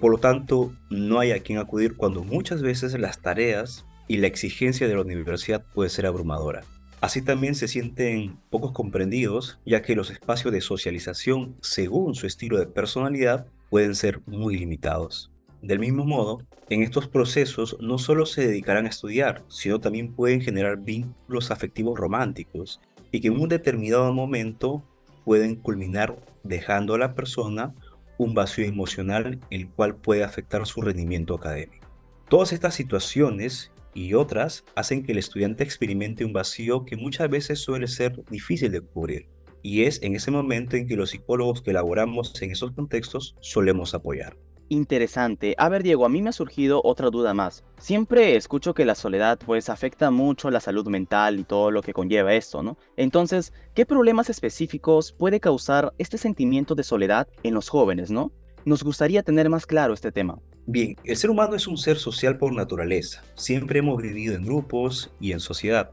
Por 0.00 0.10
lo 0.10 0.18
tanto, 0.18 0.72
no 0.90 1.20
hay 1.20 1.32
a 1.32 1.40
quien 1.40 1.58
acudir 1.58 1.96
cuando 1.96 2.24
muchas 2.24 2.62
veces 2.62 2.98
las 2.98 3.20
tareas 3.20 3.84
y 4.08 4.18
la 4.18 4.26
exigencia 4.26 4.88
de 4.88 4.94
la 4.94 5.02
universidad 5.02 5.64
puede 5.74 5.90
ser 5.90 6.06
abrumadora. 6.06 6.62
Así 7.00 7.20
también 7.20 7.54
se 7.54 7.68
sienten 7.68 8.38
pocos 8.50 8.72
comprendidos, 8.72 9.58
ya 9.66 9.82
que 9.82 9.94
los 9.94 10.10
espacios 10.10 10.52
de 10.52 10.62
socialización, 10.62 11.56
según 11.60 12.14
su 12.14 12.26
estilo 12.26 12.58
de 12.58 12.66
personalidad, 12.66 13.46
pueden 13.68 13.94
ser 13.94 14.20
muy 14.26 14.56
limitados. 14.56 15.33
Del 15.64 15.78
mismo 15.78 16.04
modo, 16.04 16.42
en 16.68 16.82
estos 16.82 17.08
procesos 17.08 17.78
no 17.80 17.96
solo 17.96 18.26
se 18.26 18.46
dedicarán 18.46 18.84
a 18.84 18.90
estudiar, 18.90 19.42
sino 19.48 19.80
también 19.80 20.12
pueden 20.12 20.42
generar 20.42 20.76
vínculos 20.76 21.50
afectivos 21.50 21.98
románticos 21.98 22.82
y 23.10 23.22
que 23.22 23.28
en 23.28 23.40
un 23.40 23.48
determinado 23.48 24.12
momento 24.12 24.84
pueden 25.24 25.56
culminar 25.56 26.22
dejando 26.42 26.92
a 26.92 26.98
la 26.98 27.14
persona 27.14 27.72
un 28.18 28.34
vacío 28.34 28.66
emocional 28.66 29.40
el 29.48 29.70
cual 29.70 29.96
puede 29.96 30.22
afectar 30.22 30.66
su 30.66 30.82
rendimiento 30.82 31.34
académico. 31.34 31.88
Todas 32.28 32.52
estas 32.52 32.74
situaciones 32.74 33.72
y 33.94 34.12
otras 34.12 34.66
hacen 34.74 35.02
que 35.02 35.12
el 35.12 35.18
estudiante 35.18 35.64
experimente 35.64 36.26
un 36.26 36.34
vacío 36.34 36.84
que 36.84 36.98
muchas 36.98 37.30
veces 37.30 37.60
suele 37.60 37.88
ser 37.88 38.22
difícil 38.30 38.70
de 38.70 38.82
cubrir. 38.82 39.28
Y 39.62 39.84
es 39.84 40.02
en 40.02 40.14
ese 40.14 40.30
momento 40.30 40.76
en 40.76 40.86
que 40.86 40.96
los 40.96 41.08
psicólogos 41.08 41.62
que 41.62 41.70
elaboramos 41.70 42.34
en 42.42 42.50
esos 42.50 42.72
contextos 42.72 43.34
solemos 43.40 43.94
apoyar. 43.94 44.36
Interesante. 44.74 45.54
A 45.56 45.68
ver, 45.68 45.84
Diego, 45.84 46.04
a 46.04 46.08
mí 46.08 46.20
me 46.20 46.30
ha 46.30 46.32
surgido 46.32 46.80
otra 46.82 47.08
duda 47.08 47.32
más. 47.32 47.62
Siempre 47.78 48.34
escucho 48.34 48.74
que 48.74 48.84
la 48.84 48.96
soledad 48.96 49.38
pues 49.46 49.68
afecta 49.68 50.10
mucho 50.10 50.50
la 50.50 50.58
salud 50.58 50.88
mental 50.88 51.38
y 51.38 51.44
todo 51.44 51.70
lo 51.70 51.80
que 51.80 51.92
conlleva 51.92 52.34
esto, 52.34 52.60
¿no? 52.64 52.76
Entonces, 52.96 53.52
¿qué 53.74 53.86
problemas 53.86 54.30
específicos 54.30 55.12
puede 55.12 55.38
causar 55.38 55.94
este 55.98 56.18
sentimiento 56.18 56.74
de 56.74 56.82
soledad 56.82 57.28
en 57.44 57.54
los 57.54 57.68
jóvenes, 57.68 58.10
¿no? 58.10 58.32
Nos 58.64 58.82
gustaría 58.82 59.22
tener 59.22 59.48
más 59.48 59.64
claro 59.64 59.94
este 59.94 60.10
tema. 60.10 60.40
Bien, 60.66 60.96
el 61.04 61.16
ser 61.16 61.30
humano 61.30 61.54
es 61.54 61.68
un 61.68 61.78
ser 61.78 61.96
social 61.96 62.36
por 62.36 62.52
naturaleza. 62.52 63.22
Siempre 63.36 63.78
hemos 63.78 64.02
vivido 64.02 64.34
en 64.34 64.44
grupos 64.44 65.12
y 65.20 65.30
en 65.30 65.38
sociedad, 65.38 65.92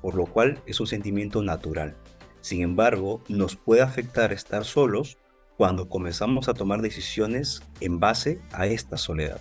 por 0.00 0.14
lo 0.14 0.24
cual 0.24 0.62
es 0.64 0.80
un 0.80 0.86
sentimiento 0.86 1.42
natural. 1.42 1.96
Sin 2.40 2.62
embargo, 2.62 3.20
nos 3.28 3.56
puede 3.56 3.82
afectar 3.82 4.32
estar 4.32 4.64
solos 4.64 5.18
cuando 5.56 5.88
comenzamos 5.88 6.48
a 6.48 6.54
tomar 6.54 6.82
decisiones 6.82 7.62
en 7.80 8.00
base 8.00 8.40
a 8.52 8.66
esta 8.66 8.96
soledad. 8.96 9.40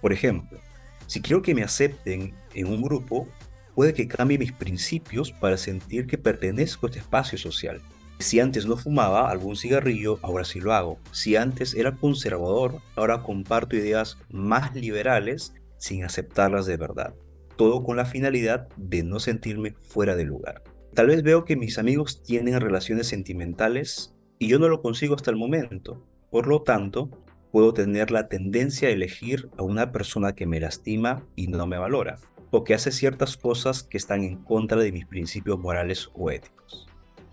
Por 0.00 0.12
ejemplo, 0.12 0.58
si 1.06 1.20
quiero 1.20 1.42
que 1.42 1.54
me 1.54 1.62
acepten 1.62 2.34
en 2.54 2.66
un 2.66 2.82
grupo, 2.82 3.28
puede 3.74 3.94
que 3.94 4.08
cambie 4.08 4.38
mis 4.38 4.52
principios 4.52 5.32
para 5.32 5.56
sentir 5.56 6.06
que 6.06 6.18
pertenezco 6.18 6.86
a 6.86 6.90
este 6.90 7.00
espacio 7.00 7.38
social. 7.38 7.80
Si 8.18 8.38
antes 8.38 8.66
no 8.66 8.76
fumaba 8.76 9.30
algún 9.30 9.56
cigarrillo, 9.56 10.18
ahora 10.22 10.44
sí 10.44 10.60
lo 10.60 10.72
hago. 10.72 10.98
Si 11.10 11.34
antes 11.36 11.74
era 11.74 11.96
conservador, 11.96 12.80
ahora 12.94 13.22
comparto 13.22 13.76
ideas 13.76 14.18
más 14.30 14.74
liberales 14.74 15.54
sin 15.76 16.04
aceptarlas 16.04 16.66
de 16.66 16.76
verdad. 16.76 17.14
Todo 17.56 17.82
con 17.82 17.96
la 17.96 18.04
finalidad 18.04 18.68
de 18.76 19.02
no 19.02 19.18
sentirme 19.18 19.74
fuera 19.80 20.14
de 20.14 20.24
lugar. 20.24 20.62
Tal 20.94 21.08
vez 21.08 21.22
veo 21.22 21.44
que 21.44 21.56
mis 21.56 21.78
amigos 21.78 22.22
tienen 22.22 22.60
relaciones 22.60 23.08
sentimentales 23.08 24.14
y 24.42 24.48
yo 24.48 24.58
no 24.58 24.68
lo 24.68 24.82
consigo 24.82 25.14
hasta 25.14 25.30
el 25.30 25.36
momento. 25.36 26.02
Por 26.28 26.48
lo 26.48 26.62
tanto, 26.62 27.08
puedo 27.52 27.72
tener 27.72 28.10
la 28.10 28.26
tendencia 28.26 28.88
a 28.88 28.90
elegir 28.90 29.48
a 29.56 29.62
una 29.62 29.92
persona 29.92 30.34
que 30.34 30.46
me 30.46 30.58
lastima 30.58 31.22
y 31.36 31.46
no 31.46 31.64
me 31.64 31.78
valora, 31.78 32.18
o 32.50 32.64
que 32.64 32.74
hace 32.74 32.90
ciertas 32.90 33.36
cosas 33.36 33.84
que 33.84 33.98
están 33.98 34.24
en 34.24 34.38
contra 34.38 34.80
de 34.80 34.90
mis 34.90 35.06
principios 35.06 35.60
morales 35.60 36.10
o 36.14 36.28
éticos. 36.28 36.88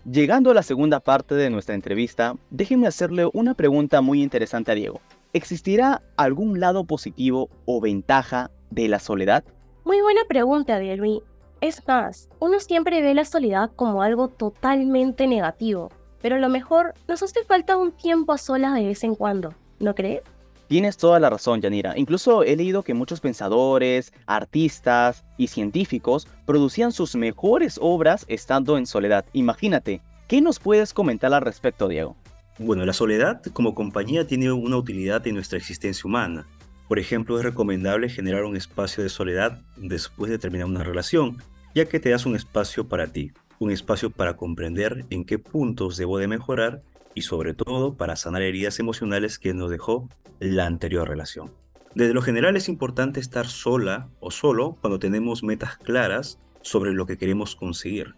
Llegando 0.08 0.52
a 0.52 0.54
la 0.54 0.62
segunda 0.62 1.00
parte 1.00 1.34
de 1.34 1.50
nuestra 1.50 1.74
entrevista, 1.74 2.36
déjenme 2.50 2.86
hacerle 2.86 3.28
una 3.32 3.54
pregunta 3.54 4.00
muy 4.02 4.22
interesante 4.22 4.70
a 4.70 4.76
Diego. 4.76 5.00
¿Existirá 5.32 6.02
algún 6.16 6.60
lado 6.60 6.84
positivo 6.84 7.50
o 7.64 7.80
ventaja 7.80 8.52
de 8.70 8.86
la 8.86 9.00
soledad? 9.00 9.42
Muy 9.84 10.00
buena 10.00 10.20
pregunta, 10.28 10.78
Diego. 10.78 11.24
Es 11.60 11.82
más, 11.88 12.28
uno 12.38 12.60
siempre 12.60 13.02
ve 13.02 13.14
la 13.14 13.24
soledad 13.24 13.72
como 13.74 14.00
algo 14.00 14.28
totalmente 14.28 15.26
negativo, 15.26 15.90
pero 16.22 16.36
a 16.36 16.38
lo 16.38 16.48
mejor 16.48 16.94
nos 17.08 17.22
hace 17.22 17.44
falta 17.44 17.76
un 17.76 17.92
tiempo 17.92 18.32
a 18.32 18.38
solas 18.38 18.74
de 18.74 18.86
vez 18.86 19.04
en 19.04 19.14
cuando, 19.14 19.54
¿no 19.78 19.94
crees? 19.94 20.22
Tienes 20.68 20.96
toda 20.96 21.18
la 21.18 21.30
razón, 21.30 21.60
Yanira. 21.60 21.98
Incluso 21.98 22.44
he 22.44 22.54
leído 22.54 22.84
que 22.84 22.94
muchos 22.94 23.20
pensadores, 23.20 24.12
artistas 24.26 25.24
y 25.36 25.48
científicos 25.48 26.28
producían 26.46 26.92
sus 26.92 27.16
mejores 27.16 27.76
obras 27.82 28.24
estando 28.28 28.78
en 28.78 28.86
soledad. 28.86 29.24
Imagínate, 29.32 30.00
¿qué 30.28 30.40
nos 30.40 30.60
puedes 30.60 30.94
comentar 30.94 31.34
al 31.34 31.42
respecto, 31.42 31.88
Diego? 31.88 32.16
Bueno, 32.60 32.84
la 32.84 32.92
soledad 32.92 33.42
como 33.52 33.74
compañía 33.74 34.28
tiene 34.28 34.52
una 34.52 34.76
utilidad 34.76 35.26
en 35.26 35.34
nuestra 35.34 35.58
existencia 35.58 36.06
humana. 36.06 36.46
Por 36.86 37.00
ejemplo, 37.00 37.36
es 37.38 37.44
recomendable 37.44 38.08
generar 38.08 38.44
un 38.44 38.56
espacio 38.56 39.02
de 39.02 39.08
soledad 39.08 39.60
después 39.76 40.30
de 40.30 40.38
terminar 40.38 40.66
una 40.66 40.84
relación, 40.84 41.38
ya 41.74 41.86
que 41.86 41.98
te 41.98 42.10
das 42.10 42.26
un 42.26 42.36
espacio 42.36 42.86
para 42.86 43.08
ti, 43.08 43.32
un 43.60 43.70
espacio 43.70 44.08
para 44.08 44.36
comprender 44.36 45.04
en 45.10 45.24
qué 45.24 45.38
puntos 45.38 45.98
debo 45.98 46.16
de 46.16 46.26
mejorar 46.26 46.82
y 47.14 47.22
sobre 47.22 47.52
todo 47.52 47.94
para 47.94 48.16
sanar 48.16 48.40
heridas 48.40 48.80
emocionales 48.80 49.38
que 49.38 49.52
nos 49.52 49.70
dejó 49.70 50.08
la 50.38 50.64
anterior 50.64 51.06
relación. 51.06 51.52
Desde 51.94 52.14
lo 52.14 52.22
general 52.22 52.56
es 52.56 52.70
importante 52.70 53.20
estar 53.20 53.46
sola 53.46 54.08
o 54.18 54.30
solo 54.30 54.78
cuando 54.80 54.98
tenemos 54.98 55.42
metas 55.42 55.76
claras 55.76 56.40
sobre 56.62 56.92
lo 56.92 57.04
que 57.04 57.18
queremos 57.18 57.54
conseguir. 57.54 58.14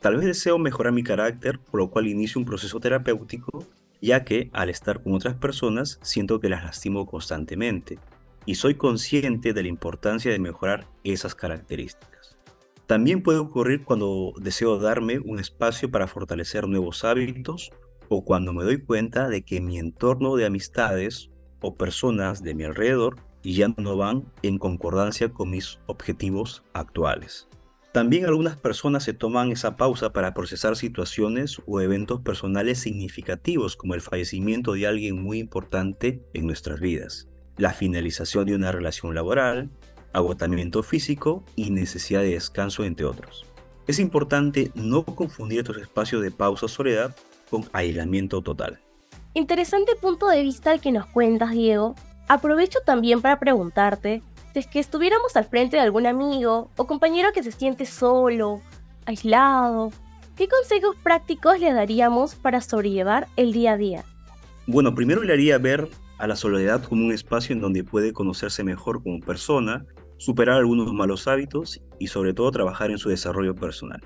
Tal 0.00 0.16
vez 0.16 0.24
deseo 0.24 0.58
mejorar 0.58 0.94
mi 0.94 1.02
carácter, 1.02 1.58
por 1.58 1.80
lo 1.80 1.90
cual 1.90 2.06
inicio 2.06 2.38
un 2.38 2.46
proceso 2.46 2.80
terapéutico, 2.80 3.66
ya 4.00 4.24
que 4.24 4.48
al 4.54 4.70
estar 4.70 5.02
con 5.02 5.12
otras 5.12 5.34
personas 5.34 5.98
siento 6.02 6.40
que 6.40 6.48
las 6.48 6.64
lastimo 6.64 7.04
constantemente 7.04 7.98
y 8.46 8.54
soy 8.54 8.76
consciente 8.76 9.52
de 9.52 9.62
la 9.62 9.68
importancia 9.68 10.30
de 10.30 10.38
mejorar 10.38 10.86
esas 11.04 11.34
características. 11.34 12.15
También 12.86 13.22
puede 13.22 13.38
ocurrir 13.38 13.84
cuando 13.84 14.32
deseo 14.40 14.78
darme 14.78 15.18
un 15.18 15.40
espacio 15.40 15.90
para 15.90 16.06
fortalecer 16.06 16.68
nuevos 16.68 17.04
hábitos 17.04 17.70
o 18.08 18.24
cuando 18.24 18.52
me 18.52 18.62
doy 18.62 18.80
cuenta 18.80 19.28
de 19.28 19.42
que 19.42 19.60
mi 19.60 19.78
entorno 19.78 20.36
de 20.36 20.46
amistades 20.46 21.30
o 21.60 21.74
personas 21.74 22.44
de 22.44 22.54
mi 22.54 22.62
alrededor 22.62 23.16
ya 23.42 23.68
no 23.76 23.96
van 23.96 24.24
en 24.42 24.58
concordancia 24.58 25.30
con 25.30 25.50
mis 25.50 25.80
objetivos 25.86 26.62
actuales. 26.74 27.48
También 27.92 28.26
algunas 28.26 28.56
personas 28.56 29.04
se 29.04 29.14
toman 29.14 29.50
esa 29.50 29.76
pausa 29.76 30.12
para 30.12 30.34
procesar 30.34 30.76
situaciones 30.76 31.62
o 31.66 31.80
eventos 31.80 32.20
personales 32.20 32.78
significativos 32.78 33.74
como 33.74 33.94
el 33.94 34.00
fallecimiento 34.00 34.74
de 34.74 34.86
alguien 34.86 35.22
muy 35.22 35.38
importante 35.38 36.22
en 36.34 36.46
nuestras 36.46 36.78
vidas, 36.78 37.28
la 37.56 37.72
finalización 37.72 38.46
de 38.46 38.54
una 38.54 38.70
relación 38.70 39.14
laboral, 39.14 39.70
agotamiento 40.16 40.82
físico 40.82 41.44
y 41.54 41.70
necesidad 41.70 42.22
de 42.22 42.30
descanso, 42.30 42.84
entre 42.84 43.04
otros. 43.04 43.44
Es 43.86 43.98
importante 43.98 44.72
no 44.74 45.04
confundir 45.04 45.60
estos 45.60 45.76
espacios 45.76 46.22
de 46.22 46.30
pausa 46.30 46.66
o 46.66 46.68
soledad 46.68 47.14
con 47.50 47.64
aislamiento 47.72 48.42
total. 48.42 48.80
Interesante 49.34 49.94
punto 49.94 50.26
de 50.28 50.42
vista 50.42 50.72
el 50.72 50.80
que 50.80 50.90
nos 50.90 51.06
cuentas, 51.06 51.50
Diego. 51.52 51.94
Aprovecho 52.28 52.80
también 52.84 53.20
para 53.20 53.38
preguntarte 53.38 54.22
si 54.52 54.60
es 54.60 54.66
que 54.66 54.80
estuviéramos 54.80 55.36
al 55.36 55.44
frente 55.44 55.76
de 55.76 55.82
algún 55.82 56.06
amigo 56.06 56.70
o 56.76 56.86
compañero 56.86 57.28
que 57.32 57.42
se 57.42 57.52
siente 57.52 57.84
solo, 57.84 58.62
aislado, 59.04 59.92
¿qué 60.34 60.48
consejos 60.48 60.96
prácticos 61.02 61.60
le 61.60 61.72
daríamos 61.72 62.34
para 62.34 62.62
sobrellevar 62.62 63.28
el 63.36 63.52
día 63.52 63.72
a 63.72 63.76
día? 63.76 64.04
Bueno, 64.66 64.94
primero 64.94 65.22
le 65.22 65.34
haría 65.34 65.58
ver 65.58 65.88
a 66.18 66.26
la 66.26 66.34
soledad 66.34 66.82
como 66.82 67.04
un 67.04 67.12
espacio 67.12 67.54
en 67.54 67.60
donde 67.60 67.84
puede 67.84 68.12
conocerse 68.12 68.64
mejor 68.64 69.02
como 69.02 69.20
persona 69.20 69.84
superar 70.18 70.56
algunos 70.56 70.92
malos 70.92 71.28
hábitos 71.28 71.82
y 71.98 72.08
sobre 72.08 72.34
todo 72.34 72.50
trabajar 72.50 72.90
en 72.90 72.98
su 72.98 73.08
desarrollo 73.08 73.54
personal. 73.54 74.00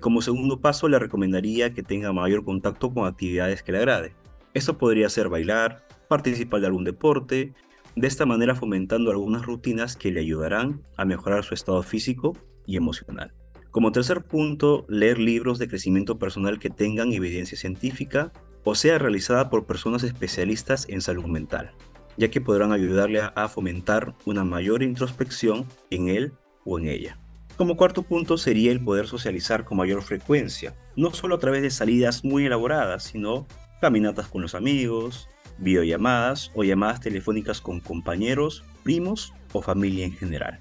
Como 0.00 0.22
segundo 0.22 0.60
paso 0.60 0.88
le 0.88 0.98
recomendaría 0.98 1.72
que 1.72 1.82
tenga 1.82 2.12
mayor 2.12 2.44
contacto 2.44 2.92
con 2.92 3.06
actividades 3.06 3.62
que 3.62 3.72
le 3.72 3.78
agrade. 3.78 4.14
Esto 4.52 4.76
podría 4.76 5.08
ser 5.08 5.28
bailar, 5.28 5.86
participar 6.08 6.60
de 6.60 6.66
algún 6.66 6.84
deporte, 6.84 7.54
de 7.96 8.06
esta 8.06 8.26
manera 8.26 8.54
fomentando 8.54 9.10
algunas 9.10 9.46
rutinas 9.46 9.96
que 9.96 10.12
le 10.12 10.20
ayudarán 10.20 10.82
a 10.96 11.04
mejorar 11.04 11.44
su 11.44 11.54
estado 11.54 11.82
físico 11.82 12.36
y 12.66 12.76
emocional. 12.76 13.32
Como 13.70 13.92
tercer 13.92 14.22
punto, 14.24 14.84
leer 14.88 15.18
libros 15.18 15.58
de 15.58 15.68
crecimiento 15.68 16.18
personal 16.18 16.58
que 16.58 16.70
tengan 16.70 17.12
evidencia 17.12 17.56
científica 17.56 18.32
o 18.62 18.74
sea 18.74 18.98
realizada 18.98 19.50
por 19.50 19.66
personas 19.66 20.04
especialistas 20.04 20.86
en 20.88 21.00
salud 21.00 21.26
mental 21.26 21.72
ya 22.16 22.30
que 22.30 22.40
podrán 22.40 22.72
ayudarle 22.72 23.20
a 23.22 23.48
fomentar 23.48 24.14
una 24.24 24.44
mayor 24.44 24.82
introspección 24.82 25.66
en 25.90 26.08
él 26.08 26.32
o 26.64 26.78
en 26.78 26.88
ella. 26.88 27.18
Como 27.56 27.76
cuarto 27.76 28.02
punto 28.02 28.36
sería 28.36 28.72
el 28.72 28.82
poder 28.82 29.06
socializar 29.06 29.64
con 29.64 29.78
mayor 29.78 30.02
frecuencia, 30.02 30.74
no 30.96 31.12
solo 31.12 31.36
a 31.36 31.38
través 31.38 31.62
de 31.62 31.70
salidas 31.70 32.24
muy 32.24 32.46
elaboradas, 32.46 33.04
sino 33.04 33.46
caminatas 33.80 34.26
con 34.26 34.42
los 34.42 34.56
amigos, 34.56 35.28
videollamadas 35.58 36.50
o 36.54 36.64
llamadas 36.64 37.00
telefónicas 37.00 37.60
con 37.60 37.78
compañeros, 37.78 38.64
primos 38.82 39.32
o 39.52 39.62
familia 39.62 40.04
en 40.04 40.12
general. 40.12 40.58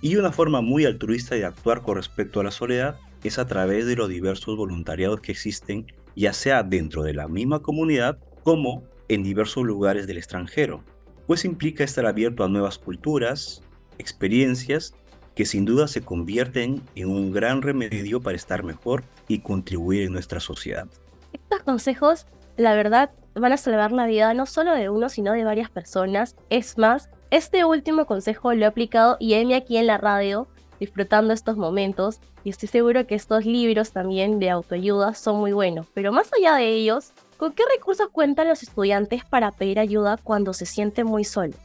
Y 0.00 0.14
una 0.16 0.30
forma 0.30 0.60
muy 0.60 0.84
altruista 0.84 1.34
de 1.34 1.44
actuar 1.44 1.82
con 1.82 1.96
respecto 1.96 2.38
a 2.38 2.44
la 2.44 2.52
soledad 2.52 2.96
es 3.24 3.40
a 3.40 3.46
través 3.46 3.86
de 3.86 3.96
los 3.96 4.08
diversos 4.08 4.56
voluntariados 4.56 5.20
que 5.20 5.32
existen, 5.32 5.86
ya 6.14 6.32
sea 6.32 6.62
dentro 6.62 7.02
de 7.02 7.14
la 7.14 7.26
misma 7.26 7.60
comunidad 7.60 8.18
como 8.44 8.84
en 9.08 9.24
diversos 9.24 9.64
lugares 9.64 10.06
del 10.06 10.18
extranjero, 10.18 10.84
pues 11.26 11.44
implica 11.44 11.84
estar 11.84 12.06
abierto 12.06 12.44
a 12.44 12.48
nuevas 12.48 12.78
culturas, 12.78 13.62
experiencias 13.98 14.94
que 15.34 15.44
sin 15.44 15.64
duda 15.64 15.86
se 15.86 16.00
convierten 16.00 16.82
en 16.94 17.08
un 17.08 17.30
gran 17.30 17.62
remedio 17.62 18.20
para 18.22 18.36
estar 18.36 18.62
mejor 18.62 19.04
y 19.28 19.40
contribuir 19.40 20.04
en 20.04 20.12
nuestra 20.12 20.40
sociedad. 20.40 20.86
Estos 21.32 21.62
consejos, 21.62 22.26
la 22.56 22.74
verdad, 22.74 23.10
van 23.34 23.52
a 23.52 23.58
salvar 23.58 23.92
la 23.92 24.06
vida 24.06 24.32
no 24.32 24.46
solo 24.46 24.74
de 24.74 24.88
uno, 24.88 25.10
sino 25.10 25.32
de 25.32 25.44
varias 25.44 25.68
personas. 25.68 26.36
Es 26.48 26.78
más, 26.78 27.10
este 27.30 27.64
último 27.66 28.06
consejo 28.06 28.54
lo 28.54 28.64
he 28.64 28.66
aplicado 28.66 29.18
y 29.20 29.34
heme 29.34 29.56
aquí 29.56 29.76
en 29.76 29.86
la 29.86 29.98
radio 29.98 30.48
disfrutando 30.80 31.32
estos 31.32 31.56
momentos 31.56 32.20
y 32.44 32.50
estoy 32.50 32.68
seguro 32.68 33.06
que 33.06 33.14
estos 33.14 33.44
libros 33.44 33.92
también 33.92 34.38
de 34.38 34.50
autoayuda 34.50 35.14
son 35.14 35.36
muy 35.36 35.52
buenos. 35.52 35.86
Pero 35.92 36.12
más 36.12 36.30
allá 36.32 36.54
de 36.56 36.68
ellos, 36.68 37.12
¿con 37.36 37.52
qué 37.52 37.62
recursos 37.76 38.08
cuentan 38.10 38.48
los 38.48 38.62
estudiantes 38.62 39.24
para 39.24 39.52
pedir 39.52 39.78
ayuda 39.78 40.16
cuando 40.16 40.52
se 40.52 40.66
sienten 40.66 41.06
muy 41.06 41.24
solos? 41.24 41.56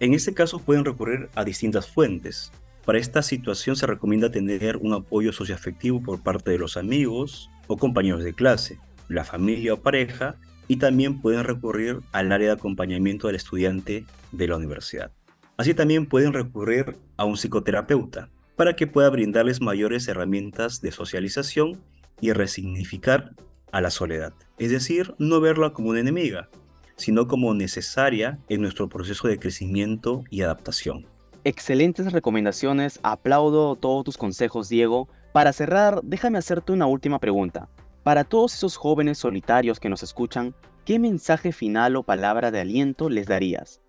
En 0.00 0.14
este 0.14 0.34
caso 0.34 0.58
pueden 0.58 0.84
recurrir 0.84 1.28
a 1.34 1.44
distintas 1.44 1.88
fuentes. 1.88 2.50
Para 2.84 2.98
esta 2.98 3.22
situación 3.22 3.76
se 3.76 3.86
recomienda 3.86 4.30
tener 4.30 4.76
un 4.78 4.92
apoyo 4.92 5.32
socioafectivo 5.32 6.02
por 6.02 6.20
parte 6.22 6.50
de 6.50 6.58
los 6.58 6.76
amigos 6.76 7.50
o 7.68 7.76
compañeros 7.76 8.24
de 8.24 8.34
clase, 8.34 8.78
la 9.08 9.24
familia 9.24 9.74
o 9.74 9.80
pareja, 9.80 10.36
y 10.66 10.76
también 10.76 11.20
pueden 11.20 11.44
recurrir 11.44 12.00
al 12.12 12.32
área 12.32 12.48
de 12.48 12.54
acompañamiento 12.54 13.26
del 13.26 13.36
estudiante 13.36 14.04
de 14.32 14.48
la 14.48 14.56
universidad. 14.56 15.12
Así 15.56 15.74
también 15.74 16.06
pueden 16.06 16.32
recurrir 16.32 16.96
a 17.16 17.24
un 17.24 17.36
psicoterapeuta 17.36 18.30
para 18.56 18.74
que 18.74 18.86
pueda 18.86 19.10
brindarles 19.10 19.60
mayores 19.60 20.08
herramientas 20.08 20.80
de 20.80 20.90
socialización 20.90 21.80
y 22.20 22.32
resignificar 22.32 23.34
a 23.72 23.80
la 23.80 23.90
soledad. 23.90 24.32
Es 24.58 24.70
decir, 24.70 25.14
no 25.18 25.40
verla 25.40 25.72
como 25.72 25.90
una 25.90 26.00
enemiga, 26.00 26.48
sino 26.96 27.26
como 27.26 27.52
necesaria 27.54 28.38
en 28.48 28.60
nuestro 28.60 28.88
proceso 28.88 29.26
de 29.26 29.38
crecimiento 29.38 30.22
y 30.30 30.42
adaptación. 30.42 31.06
Excelentes 31.44 32.12
recomendaciones, 32.12 33.00
aplaudo 33.02 33.74
todos 33.74 34.04
tus 34.04 34.16
consejos, 34.16 34.68
Diego. 34.68 35.08
Para 35.32 35.52
cerrar, 35.52 36.00
déjame 36.04 36.38
hacerte 36.38 36.70
una 36.70 36.86
última 36.86 37.18
pregunta. 37.18 37.68
Para 38.04 38.22
todos 38.22 38.54
esos 38.54 38.76
jóvenes 38.76 39.18
solitarios 39.18 39.80
que 39.80 39.88
nos 39.88 40.02
escuchan, 40.04 40.54
¿qué 40.84 40.98
mensaje 40.98 41.50
final 41.50 41.96
o 41.96 42.04
palabra 42.04 42.50
de 42.50 42.60
aliento 42.60 43.08
les 43.08 43.26
darías? 43.26 43.80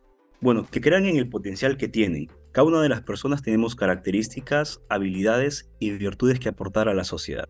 Bueno, 0.41 0.67
que 0.69 0.81
crean 0.81 1.05
en 1.05 1.17
el 1.17 1.29
potencial 1.29 1.77
que 1.77 1.87
tienen. 1.87 2.27
Cada 2.51 2.67
una 2.67 2.81
de 2.81 2.89
las 2.89 3.01
personas 3.01 3.41
tenemos 3.41 3.75
características, 3.75 4.81
habilidades 4.89 5.71
y 5.79 5.91
virtudes 5.91 6.39
que 6.39 6.49
aportar 6.49 6.89
a 6.89 6.93
la 6.93 7.03
sociedad. 7.03 7.49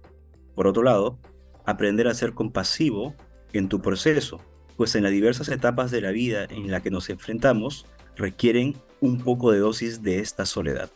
Por 0.56 0.68
otro 0.68 0.84
lado, 0.84 1.20
aprender 1.66 2.08
a 2.08 2.14
ser 2.14 2.34
compasivo 2.34 3.16
en 3.54 3.70
tu 3.70 3.82
proceso, 3.82 4.42
pues 4.78 4.96
en 4.96 5.04
las 5.04 5.12
diversas 5.12 5.50
etapas 5.50 5.92
de 5.92 6.02
la 6.02 6.12
vida 6.12 6.46
en 6.46 6.72
la 6.72 6.82
que 6.82 6.92
nos 6.92 7.10
enfrentamos 7.10 7.86
requieren 8.16 8.76
un 9.02 9.20
poco 9.20 9.52
de 9.52 9.60
dosis 9.60 10.02
de 10.02 10.20
esta 10.20 10.46
soledad. 10.46 10.90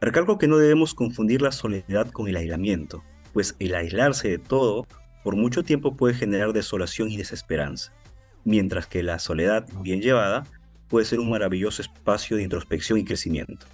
Recalco 0.00 0.38
que 0.38 0.48
no 0.48 0.58
debemos 0.58 0.94
confundir 0.94 1.40
la 1.40 1.52
soledad 1.52 2.10
con 2.10 2.28
el 2.28 2.36
aislamiento, 2.36 3.02
pues 3.32 3.56
el 3.58 3.74
aislarse 3.74 4.28
de 4.28 4.38
todo 4.38 4.86
por 5.22 5.36
mucho 5.36 5.62
tiempo 5.62 5.96
puede 5.96 6.14
generar 6.14 6.52
desolación 6.52 7.10
y 7.10 7.16
desesperanza, 7.16 7.92
mientras 8.44 8.86
que 8.86 9.02
la 9.02 9.18
soledad 9.18 9.66
bien 9.80 10.02
llevada 10.02 10.44
puede 10.88 11.06
ser 11.06 11.20
un 11.20 11.30
maravilloso 11.30 11.80
espacio 11.80 12.36
de 12.36 12.42
introspección 12.42 12.98
y 12.98 13.04
crecimiento. 13.04 13.66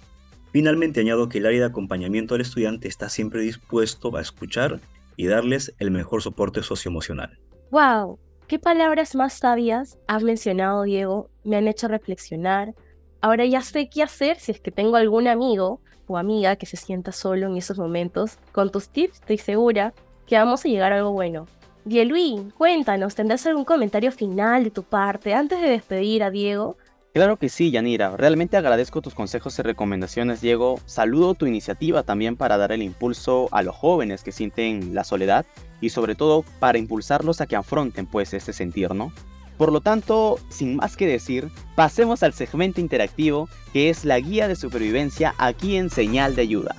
Finalmente 0.53 0.99
añado 0.99 1.29
que 1.29 1.37
el 1.37 1.45
área 1.45 1.59
de 1.59 1.65
acompañamiento 1.65 2.35
al 2.35 2.41
estudiante 2.41 2.87
está 2.87 3.09
siempre 3.09 3.41
dispuesto 3.41 4.15
a 4.15 4.21
escuchar 4.21 4.79
y 5.21 5.27
darles 5.27 5.73
el 5.77 5.91
mejor 5.91 6.21
soporte 6.21 6.63
socioemocional. 6.63 7.39
¡Wow! 7.69 8.17
¿Qué 8.47 8.57
palabras 8.57 9.13
más 9.13 9.33
sabias 9.33 9.99
has 10.07 10.23
mencionado, 10.23 10.83
Diego? 10.83 11.29
Me 11.43 11.57
han 11.57 11.67
hecho 11.67 11.87
reflexionar, 11.87 12.73
Ahora 13.21 13.45
ya 13.45 13.61
sé 13.61 13.87
qué 13.87 14.01
hacer 14.01 14.39
si 14.39 14.51
es 14.51 14.59
que 14.59 14.71
tengo 14.71 14.95
algún 14.95 15.27
amigo 15.27 15.79
o 16.07 16.17
amiga 16.17 16.55
que 16.55 16.65
se 16.65 16.75
sienta 16.75 17.11
solo 17.11 17.45
en 17.45 17.55
esos 17.55 17.77
momentos. 17.77 18.39
Con 18.51 18.71
tus 18.71 18.89
tips 18.89 19.19
estoy 19.19 19.37
segura 19.37 19.93
que 20.25 20.37
vamos 20.37 20.65
a 20.65 20.67
llegar 20.67 20.91
a 20.91 20.97
algo 20.97 21.11
bueno. 21.11 21.45
Dieluí, 21.85 22.51
cuéntanos, 22.57 23.13
¿tendrás 23.13 23.45
algún 23.45 23.63
comentario 23.63 24.11
final 24.11 24.63
de 24.63 24.71
tu 24.71 24.81
parte 24.81 25.35
antes 25.35 25.61
de 25.61 25.69
despedir 25.69 26.23
a 26.23 26.31
Diego? 26.31 26.77
Claro 27.13 27.35
que 27.35 27.49
sí, 27.49 27.71
Yanira. 27.71 28.15
Realmente 28.15 28.55
agradezco 28.55 29.01
tus 29.01 29.13
consejos 29.13 29.59
y 29.59 29.63
recomendaciones, 29.63 30.39
Diego. 30.39 30.79
Saludo 30.85 31.33
tu 31.33 31.45
iniciativa 31.45 32.03
también 32.03 32.37
para 32.37 32.55
dar 32.57 32.71
el 32.71 32.81
impulso 32.81 33.49
a 33.51 33.63
los 33.63 33.75
jóvenes 33.75 34.23
que 34.23 34.31
sienten 34.31 34.95
la 34.95 35.03
soledad 35.03 35.45
y 35.81 35.89
sobre 35.89 36.15
todo 36.15 36.45
para 36.59 36.77
impulsarlos 36.77 37.41
a 37.41 37.47
que 37.47 37.57
afronten 37.57 38.05
pues 38.05 38.33
este 38.33 38.53
sentir, 38.53 38.95
¿no? 38.95 39.11
Por 39.57 39.73
lo 39.73 39.81
tanto, 39.81 40.39
sin 40.47 40.77
más 40.77 40.95
que 40.95 41.05
decir, 41.05 41.51
pasemos 41.75 42.23
al 42.23 42.31
segmento 42.31 42.79
interactivo 42.79 43.49
que 43.73 43.89
es 43.89 44.05
la 44.05 44.17
guía 44.19 44.47
de 44.47 44.55
supervivencia 44.55 45.35
aquí 45.37 45.75
en 45.75 45.89
Señal 45.89 46.35
de 46.35 46.43
Ayuda. 46.43 46.75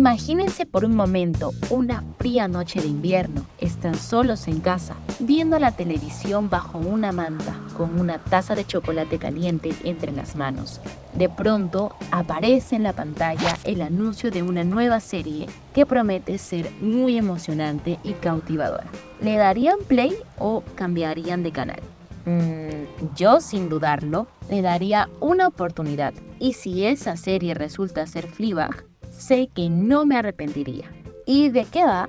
Imagínense 0.00 0.64
por 0.64 0.86
un 0.86 0.96
momento 0.96 1.52
una 1.68 2.02
fría 2.18 2.48
noche 2.48 2.80
de 2.80 2.88
invierno. 2.88 3.44
Están 3.58 3.94
solos 3.94 4.48
en 4.48 4.60
casa, 4.60 4.94
viendo 5.18 5.58
la 5.58 5.72
televisión 5.72 6.48
bajo 6.48 6.78
una 6.78 7.12
manta, 7.12 7.54
con 7.76 8.00
una 8.00 8.16
taza 8.16 8.54
de 8.54 8.64
chocolate 8.64 9.18
caliente 9.18 9.74
entre 9.84 10.10
las 10.12 10.36
manos. 10.36 10.80
De 11.12 11.28
pronto 11.28 11.94
aparece 12.12 12.76
en 12.76 12.84
la 12.84 12.94
pantalla 12.94 13.58
el 13.64 13.82
anuncio 13.82 14.30
de 14.30 14.42
una 14.42 14.64
nueva 14.64 15.00
serie 15.00 15.48
que 15.74 15.84
promete 15.84 16.38
ser 16.38 16.70
muy 16.80 17.18
emocionante 17.18 17.98
y 18.02 18.14
cautivadora. 18.14 18.86
¿Le 19.20 19.36
darían 19.36 19.80
play 19.86 20.16
o 20.38 20.64
cambiarían 20.76 21.42
de 21.42 21.52
canal? 21.52 21.80
Mm, 22.24 23.14
yo, 23.14 23.42
sin 23.42 23.68
dudarlo, 23.68 24.28
le 24.48 24.62
daría 24.62 25.10
una 25.20 25.46
oportunidad. 25.46 26.14
Y 26.38 26.54
si 26.54 26.86
esa 26.86 27.18
serie 27.18 27.52
resulta 27.52 28.06
ser 28.06 28.26
Fleabag, 28.26 28.86
sé 29.20 29.48
que 29.54 29.68
no 29.68 30.06
me 30.06 30.16
arrepentiría. 30.16 30.90
¿Y 31.26 31.50
de 31.50 31.64
qué 31.66 31.84
va? 31.84 32.08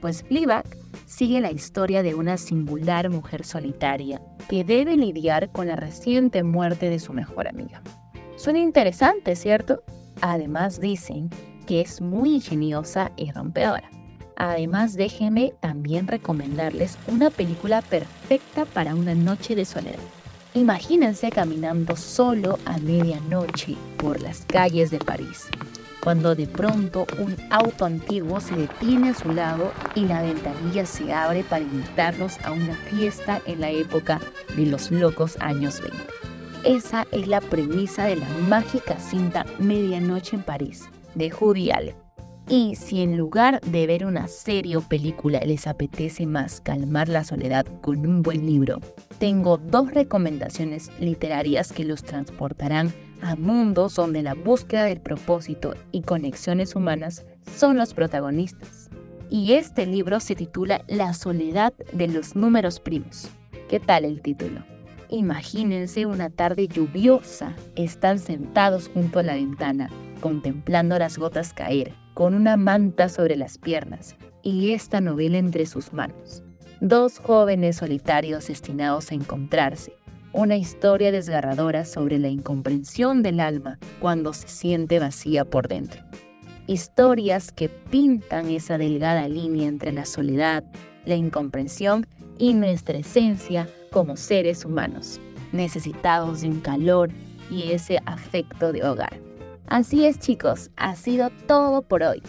Pues 0.00 0.22
Fleabag 0.22 0.64
sigue 1.06 1.40
la 1.40 1.50
historia 1.50 2.02
de 2.02 2.14
una 2.14 2.36
singular 2.36 3.10
mujer 3.10 3.44
solitaria 3.44 4.20
que 4.48 4.62
debe 4.62 4.96
lidiar 4.96 5.50
con 5.50 5.66
la 5.68 5.76
reciente 5.76 6.42
muerte 6.42 6.90
de 6.90 6.98
su 6.98 7.12
mejor 7.12 7.48
amiga. 7.48 7.82
Suena 8.36 8.58
interesante, 8.60 9.34
¿cierto? 9.34 9.82
Además 10.20 10.80
dicen 10.80 11.30
que 11.66 11.80
es 11.80 12.00
muy 12.00 12.36
ingeniosa 12.36 13.10
y 13.16 13.30
rompedora. 13.32 13.90
Además, 14.36 14.94
déjenme 14.94 15.52
también 15.60 16.06
recomendarles 16.06 16.96
una 17.06 17.30
película 17.30 17.82
perfecta 17.82 18.64
para 18.64 18.94
una 18.94 19.14
noche 19.14 19.54
de 19.54 19.64
soledad. 19.64 19.98
Imagínense 20.54 21.30
caminando 21.30 21.94
solo 21.96 22.58
a 22.64 22.78
medianoche 22.78 23.76
por 23.98 24.20
las 24.20 24.44
calles 24.46 24.90
de 24.90 24.98
París 24.98 25.46
cuando 26.02 26.34
de 26.34 26.46
pronto 26.46 27.06
un 27.18 27.36
auto 27.50 27.84
antiguo 27.84 28.40
se 28.40 28.56
detiene 28.56 29.10
a 29.10 29.14
su 29.14 29.32
lado 29.32 29.72
y 29.94 30.06
la 30.06 30.22
ventanilla 30.22 30.86
se 30.86 31.12
abre 31.12 31.44
para 31.44 31.62
invitarlos 31.62 32.38
a 32.44 32.52
una 32.52 32.74
fiesta 32.74 33.40
en 33.46 33.60
la 33.60 33.70
época 33.70 34.20
de 34.56 34.66
los 34.66 34.90
locos 34.90 35.36
años 35.40 35.80
20. 35.80 35.98
Esa 36.64 37.06
es 37.10 37.26
la 37.26 37.40
premisa 37.40 38.04
de 38.04 38.16
la 38.16 38.28
mágica 38.48 38.98
cinta 38.98 39.46
Medianoche 39.58 40.36
en 40.36 40.42
París 40.42 40.88
de 41.14 41.30
Judy 41.30 41.70
Allen. 41.70 41.96
Y 42.48 42.74
si 42.74 43.00
en 43.00 43.16
lugar 43.16 43.60
de 43.60 43.86
ver 43.86 44.04
una 44.04 44.26
serie 44.26 44.76
o 44.76 44.80
película 44.80 45.38
les 45.40 45.68
apetece 45.68 46.26
más 46.26 46.60
calmar 46.60 47.08
la 47.08 47.22
soledad 47.22 47.64
con 47.80 48.04
un 48.04 48.22
buen 48.22 48.44
libro, 48.44 48.80
tengo 49.18 49.56
dos 49.56 49.94
recomendaciones 49.94 50.90
literarias 50.98 51.72
que 51.72 51.84
los 51.84 52.02
transportarán 52.02 52.92
a 53.22 53.36
mundos 53.36 53.94
donde 53.94 54.22
la 54.22 54.34
búsqueda 54.34 54.84
del 54.84 55.00
propósito 55.00 55.74
y 55.92 56.02
conexiones 56.02 56.74
humanas 56.74 57.24
son 57.56 57.76
los 57.76 57.94
protagonistas. 57.94 58.90
Y 59.28 59.52
este 59.52 59.86
libro 59.86 60.20
se 60.20 60.34
titula 60.34 60.84
La 60.88 61.14
soledad 61.14 61.72
de 61.92 62.08
los 62.08 62.34
números 62.34 62.80
primos. 62.80 63.28
¿Qué 63.68 63.78
tal 63.78 64.04
el 64.04 64.20
título? 64.20 64.64
Imagínense 65.08 66.06
una 66.06 66.30
tarde 66.30 66.68
lluviosa, 66.68 67.54
están 67.76 68.18
sentados 68.18 68.90
junto 68.92 69.18
a 69.18 69.22
la 69.22 69.34
ventana, 69.34 69.90
contemplando 70.20 70.98
las 70.98 71.18
gotas 71.18 71.52
caer, 71.52 71.92
con 72.14 72.34
una 72.34 72.56
manta 72.56 73.08
sobre 73.08 73.36
las 73.36 73.58
piernas 73.58 74.16
y 74.42 74.72
esta 74.72 75.00
novela 75.00 75.38
entre 75.38 75.66
sus 75.66 75.92
manos. 75.92 76.42
Dos 76.80 77.18
jóvenes 77.18 77.76
solitarios 77.76 78.46
destinados 78.46 79.10
a 79.10 79.14
encontrarse, 79.14 79.92
una 80.32 80.56
historia 80.56 81.10
desgarradora 81.12 81.84
sobre 81.84 82.18
la 82.18 82.28
incomprensión 82.28 83.22
del 83.22 83.40
alma 83.40 83.78
cuando 84.00 84.32
se 84.32 84.48
siente 84.48 84.98
vacía 84.98 85.44
por 85.44 85.68
dentro. 85.68 86.02
Historias 86.66 87.50
que 87.50 87.68
pintan 87.68 88.48
esa 88.50 88.78
delgada 88.78 89.28
línea 89.28 89.68
entre 89.68 89.92
la 89.92 90.04
soledad, 90.04 90.64
la 91.04 91.16
incomprensión 91.16 92.06
y 92.38 92.54
nuestra 92.54 92.98
esencia 92.98 93.68
como 93.90 94.16
seres 94.16 94.64
humanos, 94.64 95.20
necesitados 95.52 96.42
de 96.42 96.48
un 96.48 96.60
calor 96.60 97.10
y 97.50 97.72
ese 97.72 97.98
afecto 98.06 98.72
de 98.72 98.84
hogar. 98.84 99.18
Así 99.66 100.04
es 100.04 100.18
chicos, 100.18 100.70
ha 100.76 100.94
sido 100.94 101.30
todo 101.46 101.82
por 101.82 102.02
hoy. 102.02 102.22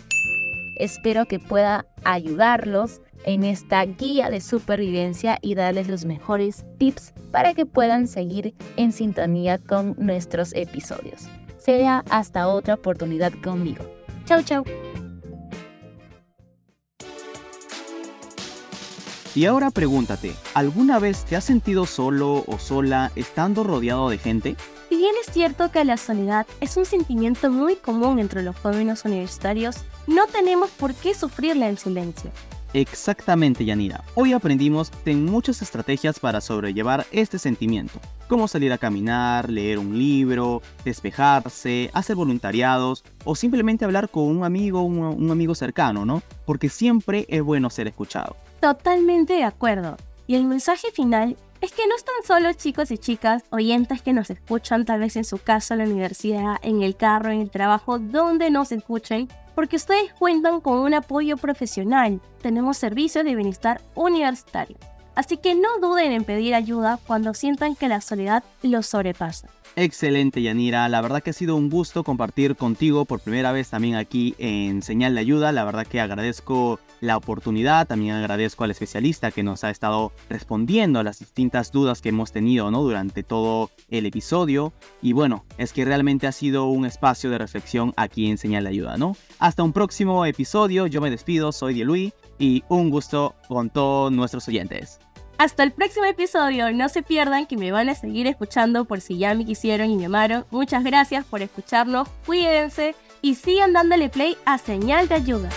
Espero 0.77 1.25
que 1.25 1.37
pueda 1.37 1.85
ayudarlos 2.03 3.01
en 3.25 3.43
esta 3.43 3.83
guía 3.85 4.29
de 4.29 4.41
supervivencia 4.41 5.37
y 5.41 5.55
darles 5.55 5.87
los 5.87 6.05
mejores 6.05 6.65
tips 6.77 7.13
para 7.31 7.53
que 7.53 7.65
puedan 7.65 8.07
seguir 8.07 8.53
en 8.77 8.91
sintonía 8.91 9.57
con 9.57 9.95
nuestros 9.97 10.53
episodios. 10.53 11.27
Sea 11.57 12.03
hasta 12.09 12.47
otra 12.47 12.75
oportunidad 12.75 13.33
conmigo. 13.43 13.85
Chau, 14.25 14.41
chau. 14.43 14.63
Y 19.33 19.45
ahora 19.45 19.71
pregúntate, 19.71 20.33
¿alguna 20.53 20.99
vez 20.99 21.23
te 21.23 21.37
has 21.37 21.45
sentido 21.45 21.85
solo 21.85 22.43
o 22.47 22.59
sola 22.59 23.11
estando 23.15 23.63
rodeado 23.63 24.09
de 24.09 24.17
gente? 24.17 24.57
Si 24.89 24.97
bien 24.97 25.15
es 25.25 25.33
cierto 25.33 25.71
que 25.71 25.85
la 25.85 25.95
soledad 25.95 26.45
es 26.59 26.75
un 26.75 26.83
sentimiento 26.83 27.49
muy 27.49 27.77
común 27.77 28.19
entre 28.19 28.43
los 28.43 28.57
jóvenes 28.57 29.05
universitarios, 29.05 29.77
no 30.05 30.27
tenemos 30.27 30.69
por 30.71 30.93
qué 30.93 31.13
sufrirla 31.13 31.69
en 31.69 31.77
silencio. 31.77 32.29
Exactamente, 32.73 33.65
Yanira. 33.65 34.03
Hoy 34.15 34.31
aprendimos 34.31 34.91
en 35.05 35.25
muchas 35.25 35.61
estrategias 35.61 36.19
para 36.19 36.39
sobrellevar 36.39 37.05
este 37.11 37.37
sentimiento, 37.37 37.99
como 38.29 38.47
salir 38.47 38.71
a 38.71 38.77
caminar, 38.77 39.49
leer 39.49 39.77
un 39.77 39.97
libro, 39.97 40.61
despejarse, 40.85 41.91
hacer 41.93 42.15
voluntariados 42.15 43.03
o 43.25 43.35
simplemente 43.35 43.83
hablar 43.83 44.09
con 44.09 44.23
un 44.23 44.45
amigo, 44.45 44.83
un, 44.83 44.99
un 44.99 45.31
amigo 45.31 45.53
cercano, 45.53 46.05
¿no? 46.05 46.21
Porque 46.45 46.69
siempre 46.69 47.25
es 47.27 47.41
bueno 47.41 47.69
ser 47.69 47.87
escuchado. 47.87 48.37
Totalmente 48.61 49.33
de 49.33 49.43
acuerdo. 49.43 49.97
Y 50.27 50.35
el 50.35 50.45
mensaje 50.45 50.91
final 50.91 51.35
es 51.61 51.73
que 51.73 51.87
no 51.87 51.95
están 51.95 52.15
solo 52.25 52.51
chicos 52.53 52.89
y 52.89 52.97
chicas, 52.97 53.43
oyentes 53.51 54.01
que 54.01 54.13
nos 54.13 54.29
escuchan 54.31 54.83
tal 54.83 55.01
vez 55.01 55.15
en 55.15 55.25
su 55.25 55.37
casa, 55.37 55.75
en 55.75 55.79
la 55.79 55.85
universidad, 55.85 56.55
en 56.63 56.81
el 56.81 56.95
carro, 56.95 57.31
en 57.31 57.41
el 57.41 57.51
trabajo, 57.51 57.99
donde 57.99 58.49
nos 58.49 58.71
escuchen, 58.71 59.27
porque 59.61 59.75
ustedes 59.75 60.11
cuentan 60.17 60.59
con 60.59 60.79
un 60.79 60.95
apoyo 60.95 61.37
profesional. 61.37 62.19
Tenemos 62.41 62.77
servicios 62.77 63.23
de 63.23 63.35
bienestar 63.35 63.79
universitario. 63.93 64.75
Así 65.13 65.37
que 65.37 65.53
no 65.53 65.77
duden 65.79 66.13
en 66.13 66.23
pedir 66.23 66.55
ayuda 66.55 66.97
cuando 67.05 67.35
sientan 67.35 67.75
que 67.75 67.87
la 67.87 68.01
soledad 68.01 68.43
los 68.63 68.87
sobrepasa. 68.87 69.49
Excelente, 69.77 70.41
Yanira. 70.41 70.89
La 70.89 70.99
verdad 70.99 71.23
que 71.23 71.29
ha 71.29 71.33
sido 71.33 71.55
un 71.55 71.69
gusto 71.69 72.03
compartir 72.03 72.57
contigo 72.57 73.05
por 73.05 73.21
primera 73.21 73.53
vez 73.53 73.69
también 73.69 73.95
aquí 73.95 74.35
en 74.37 74.81
Señal 74.81 75.15
de 75.15 75.21
Ayuda. 75.21 75.53
La 75.53 75.63
verdad 75.63 75.87
que 75.87 76.01
agradezco 76.01 76.79
la 76.99 77.15
oportunidad. 77.15 77.87
También 77.87 78.15
agradezco 78.15 78.65
al 78.65 78.71
especialista 78.71 79.31
que 79.31 79.43
nos 79.43 79.63
ha 79.63 79.69
estado 79.69 80.11
respondiendo 80.29 80.99
a 80.99 81.03
las 81.03 81.19
distintas 81.19 81.71
dudas 81.71 82.01
que 82.01 82.09
hemos 82.09 82.33
tenido 82.33 82.69
¿no? 82.69 82.83
durante 82.83 83.23
todo 83.23 83.71
el 83.89 84.05
episodio. 84.05 84.73
Y 85.01 85.13
bueno, 85.13 85.45
es 85.57 85.71
que 85.71 85.85
realmente 85.85 86.27
ha 86.27 86.33
sido 86.33 86.65
un 86.65 86.85
espacio 86.85 87.29
de 87.29 87.37
reflexión 87.37 87.93
aquí 87.95 88.29
en 88.29 88.37
Señal 88.37 88.65
de 88.65 88.71
Ayuda, 88.71 88.97
¿no? 88.97 89.15
Hasta 89.39 89.63
un 89.63 89.71
próximo 89.71 90.25
episodio. 90.25 90.85
Yo 90.87 90.99
me 90.99 91.09
despido, 91.09 91.53
soy 91.53 91.75
Dielui 91.75 92.13
y 92.37 92.63
un 92.67 92.89
gusto 92.89 93.35
con 93.47 93.69
todos 93.69 94.11
nuestros 94.11 94.47
oyentes. 94.49 94.99
Hasta 95.41 95.63
el 95.63 95.71
próximo 95.71 96.05
episodio. 96.05 96.71
No 96.71 96.87
se 96.87 97.01
pierdan 97.01 97.47
que 97.47 97.57
me 97.57 97.71
van 97.71 97.89
a 97.89 97.95
seguir 97.95 98.27
escuchando 98.27 98.85
por 98.85 99.01
si 99.01 99.17
ya 99.17 99.33
me 99.33 99.43
quisieron 99.43 99.89
y 99.89 99.97
me 99.97 100.05
amaron. 100.05 100.45
Muchas 100.51 100.83
gracias 100.83 101.25
por 101.25 101.41
escucharnos. 101.41 102.07
Cuídense 102.27 102.93
y 103.23 103.33
sigan 103.33 103.73
dándole 103.73 104.09
play 104.09 104.37
a 104.45 104.59
Señal 104.59 105.07
de 105.07 105.15
Ayuda. 105.15 105.49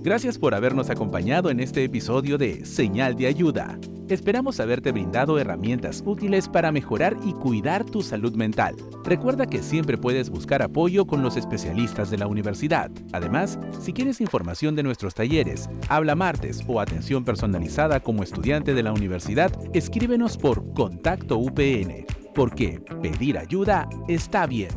Gracias 0.00 0.38
por 0.38 0.54
habernos 0.54 0.90
acompañado 0.90 1.50
en 1.50 1.58
este 1.58 1.82
episodio 1.82 2.38
de 2.38 2.64
Señal 2.64 3.16
de 3.16 3.26
Ayuda. 3.26 3.78
Esperamos 4.08 4.60
haberte 4.60 4.92
brindado 4.92 5.38
herramientas 5.38 6.04
útiles 6.06 6.48
para 6.48 6.70
mejorar 6.70 7.16
y 7.26 7.32
cuidar 7.32 7.84
tu 7.84 8.00
salud 8.00 8.34
mental. 8.36 8.76
Recuerda 9.04 9.46
que 9.46 9.60
siempre 9.60 9.98
puedes 9.98 10.30
buscar 10.30 10.62
apoyo 10.62 11.04
con 11.04 11.20
los 11.20 11.36
especialistas 11.36 12.10
de 12.10 12.18
la 12.18 12.28
universidad. 12.28 12.90
Además, 13.12 13.58
si 13.80 13.92
quieres 13.92 14.20
información 14.20 14.76
de 14.76 14.84
nuestros 14.84 15.14
talleres, 15.14 15.68
habla 15.88 16.14
martes 16.14 16.62
o 16.68 16.80
atención 16.80 17.24
personalizada 17.24 18.00
como 18.00 18.22
estudiante 18.22 18.74
de 18.74 18.82
la 18.84 18.92
universidad, 18.92 19.52
escríbenos 19.74 20.38
por 20.38 20.72
Contacto 20.74 21.38
UPN, 21.38 22.06
porque 22.34 22.80
pedir 23.02 23.36
ayuda 23.36 23.88
está 24.06 24.46
bien. 24.46 24.70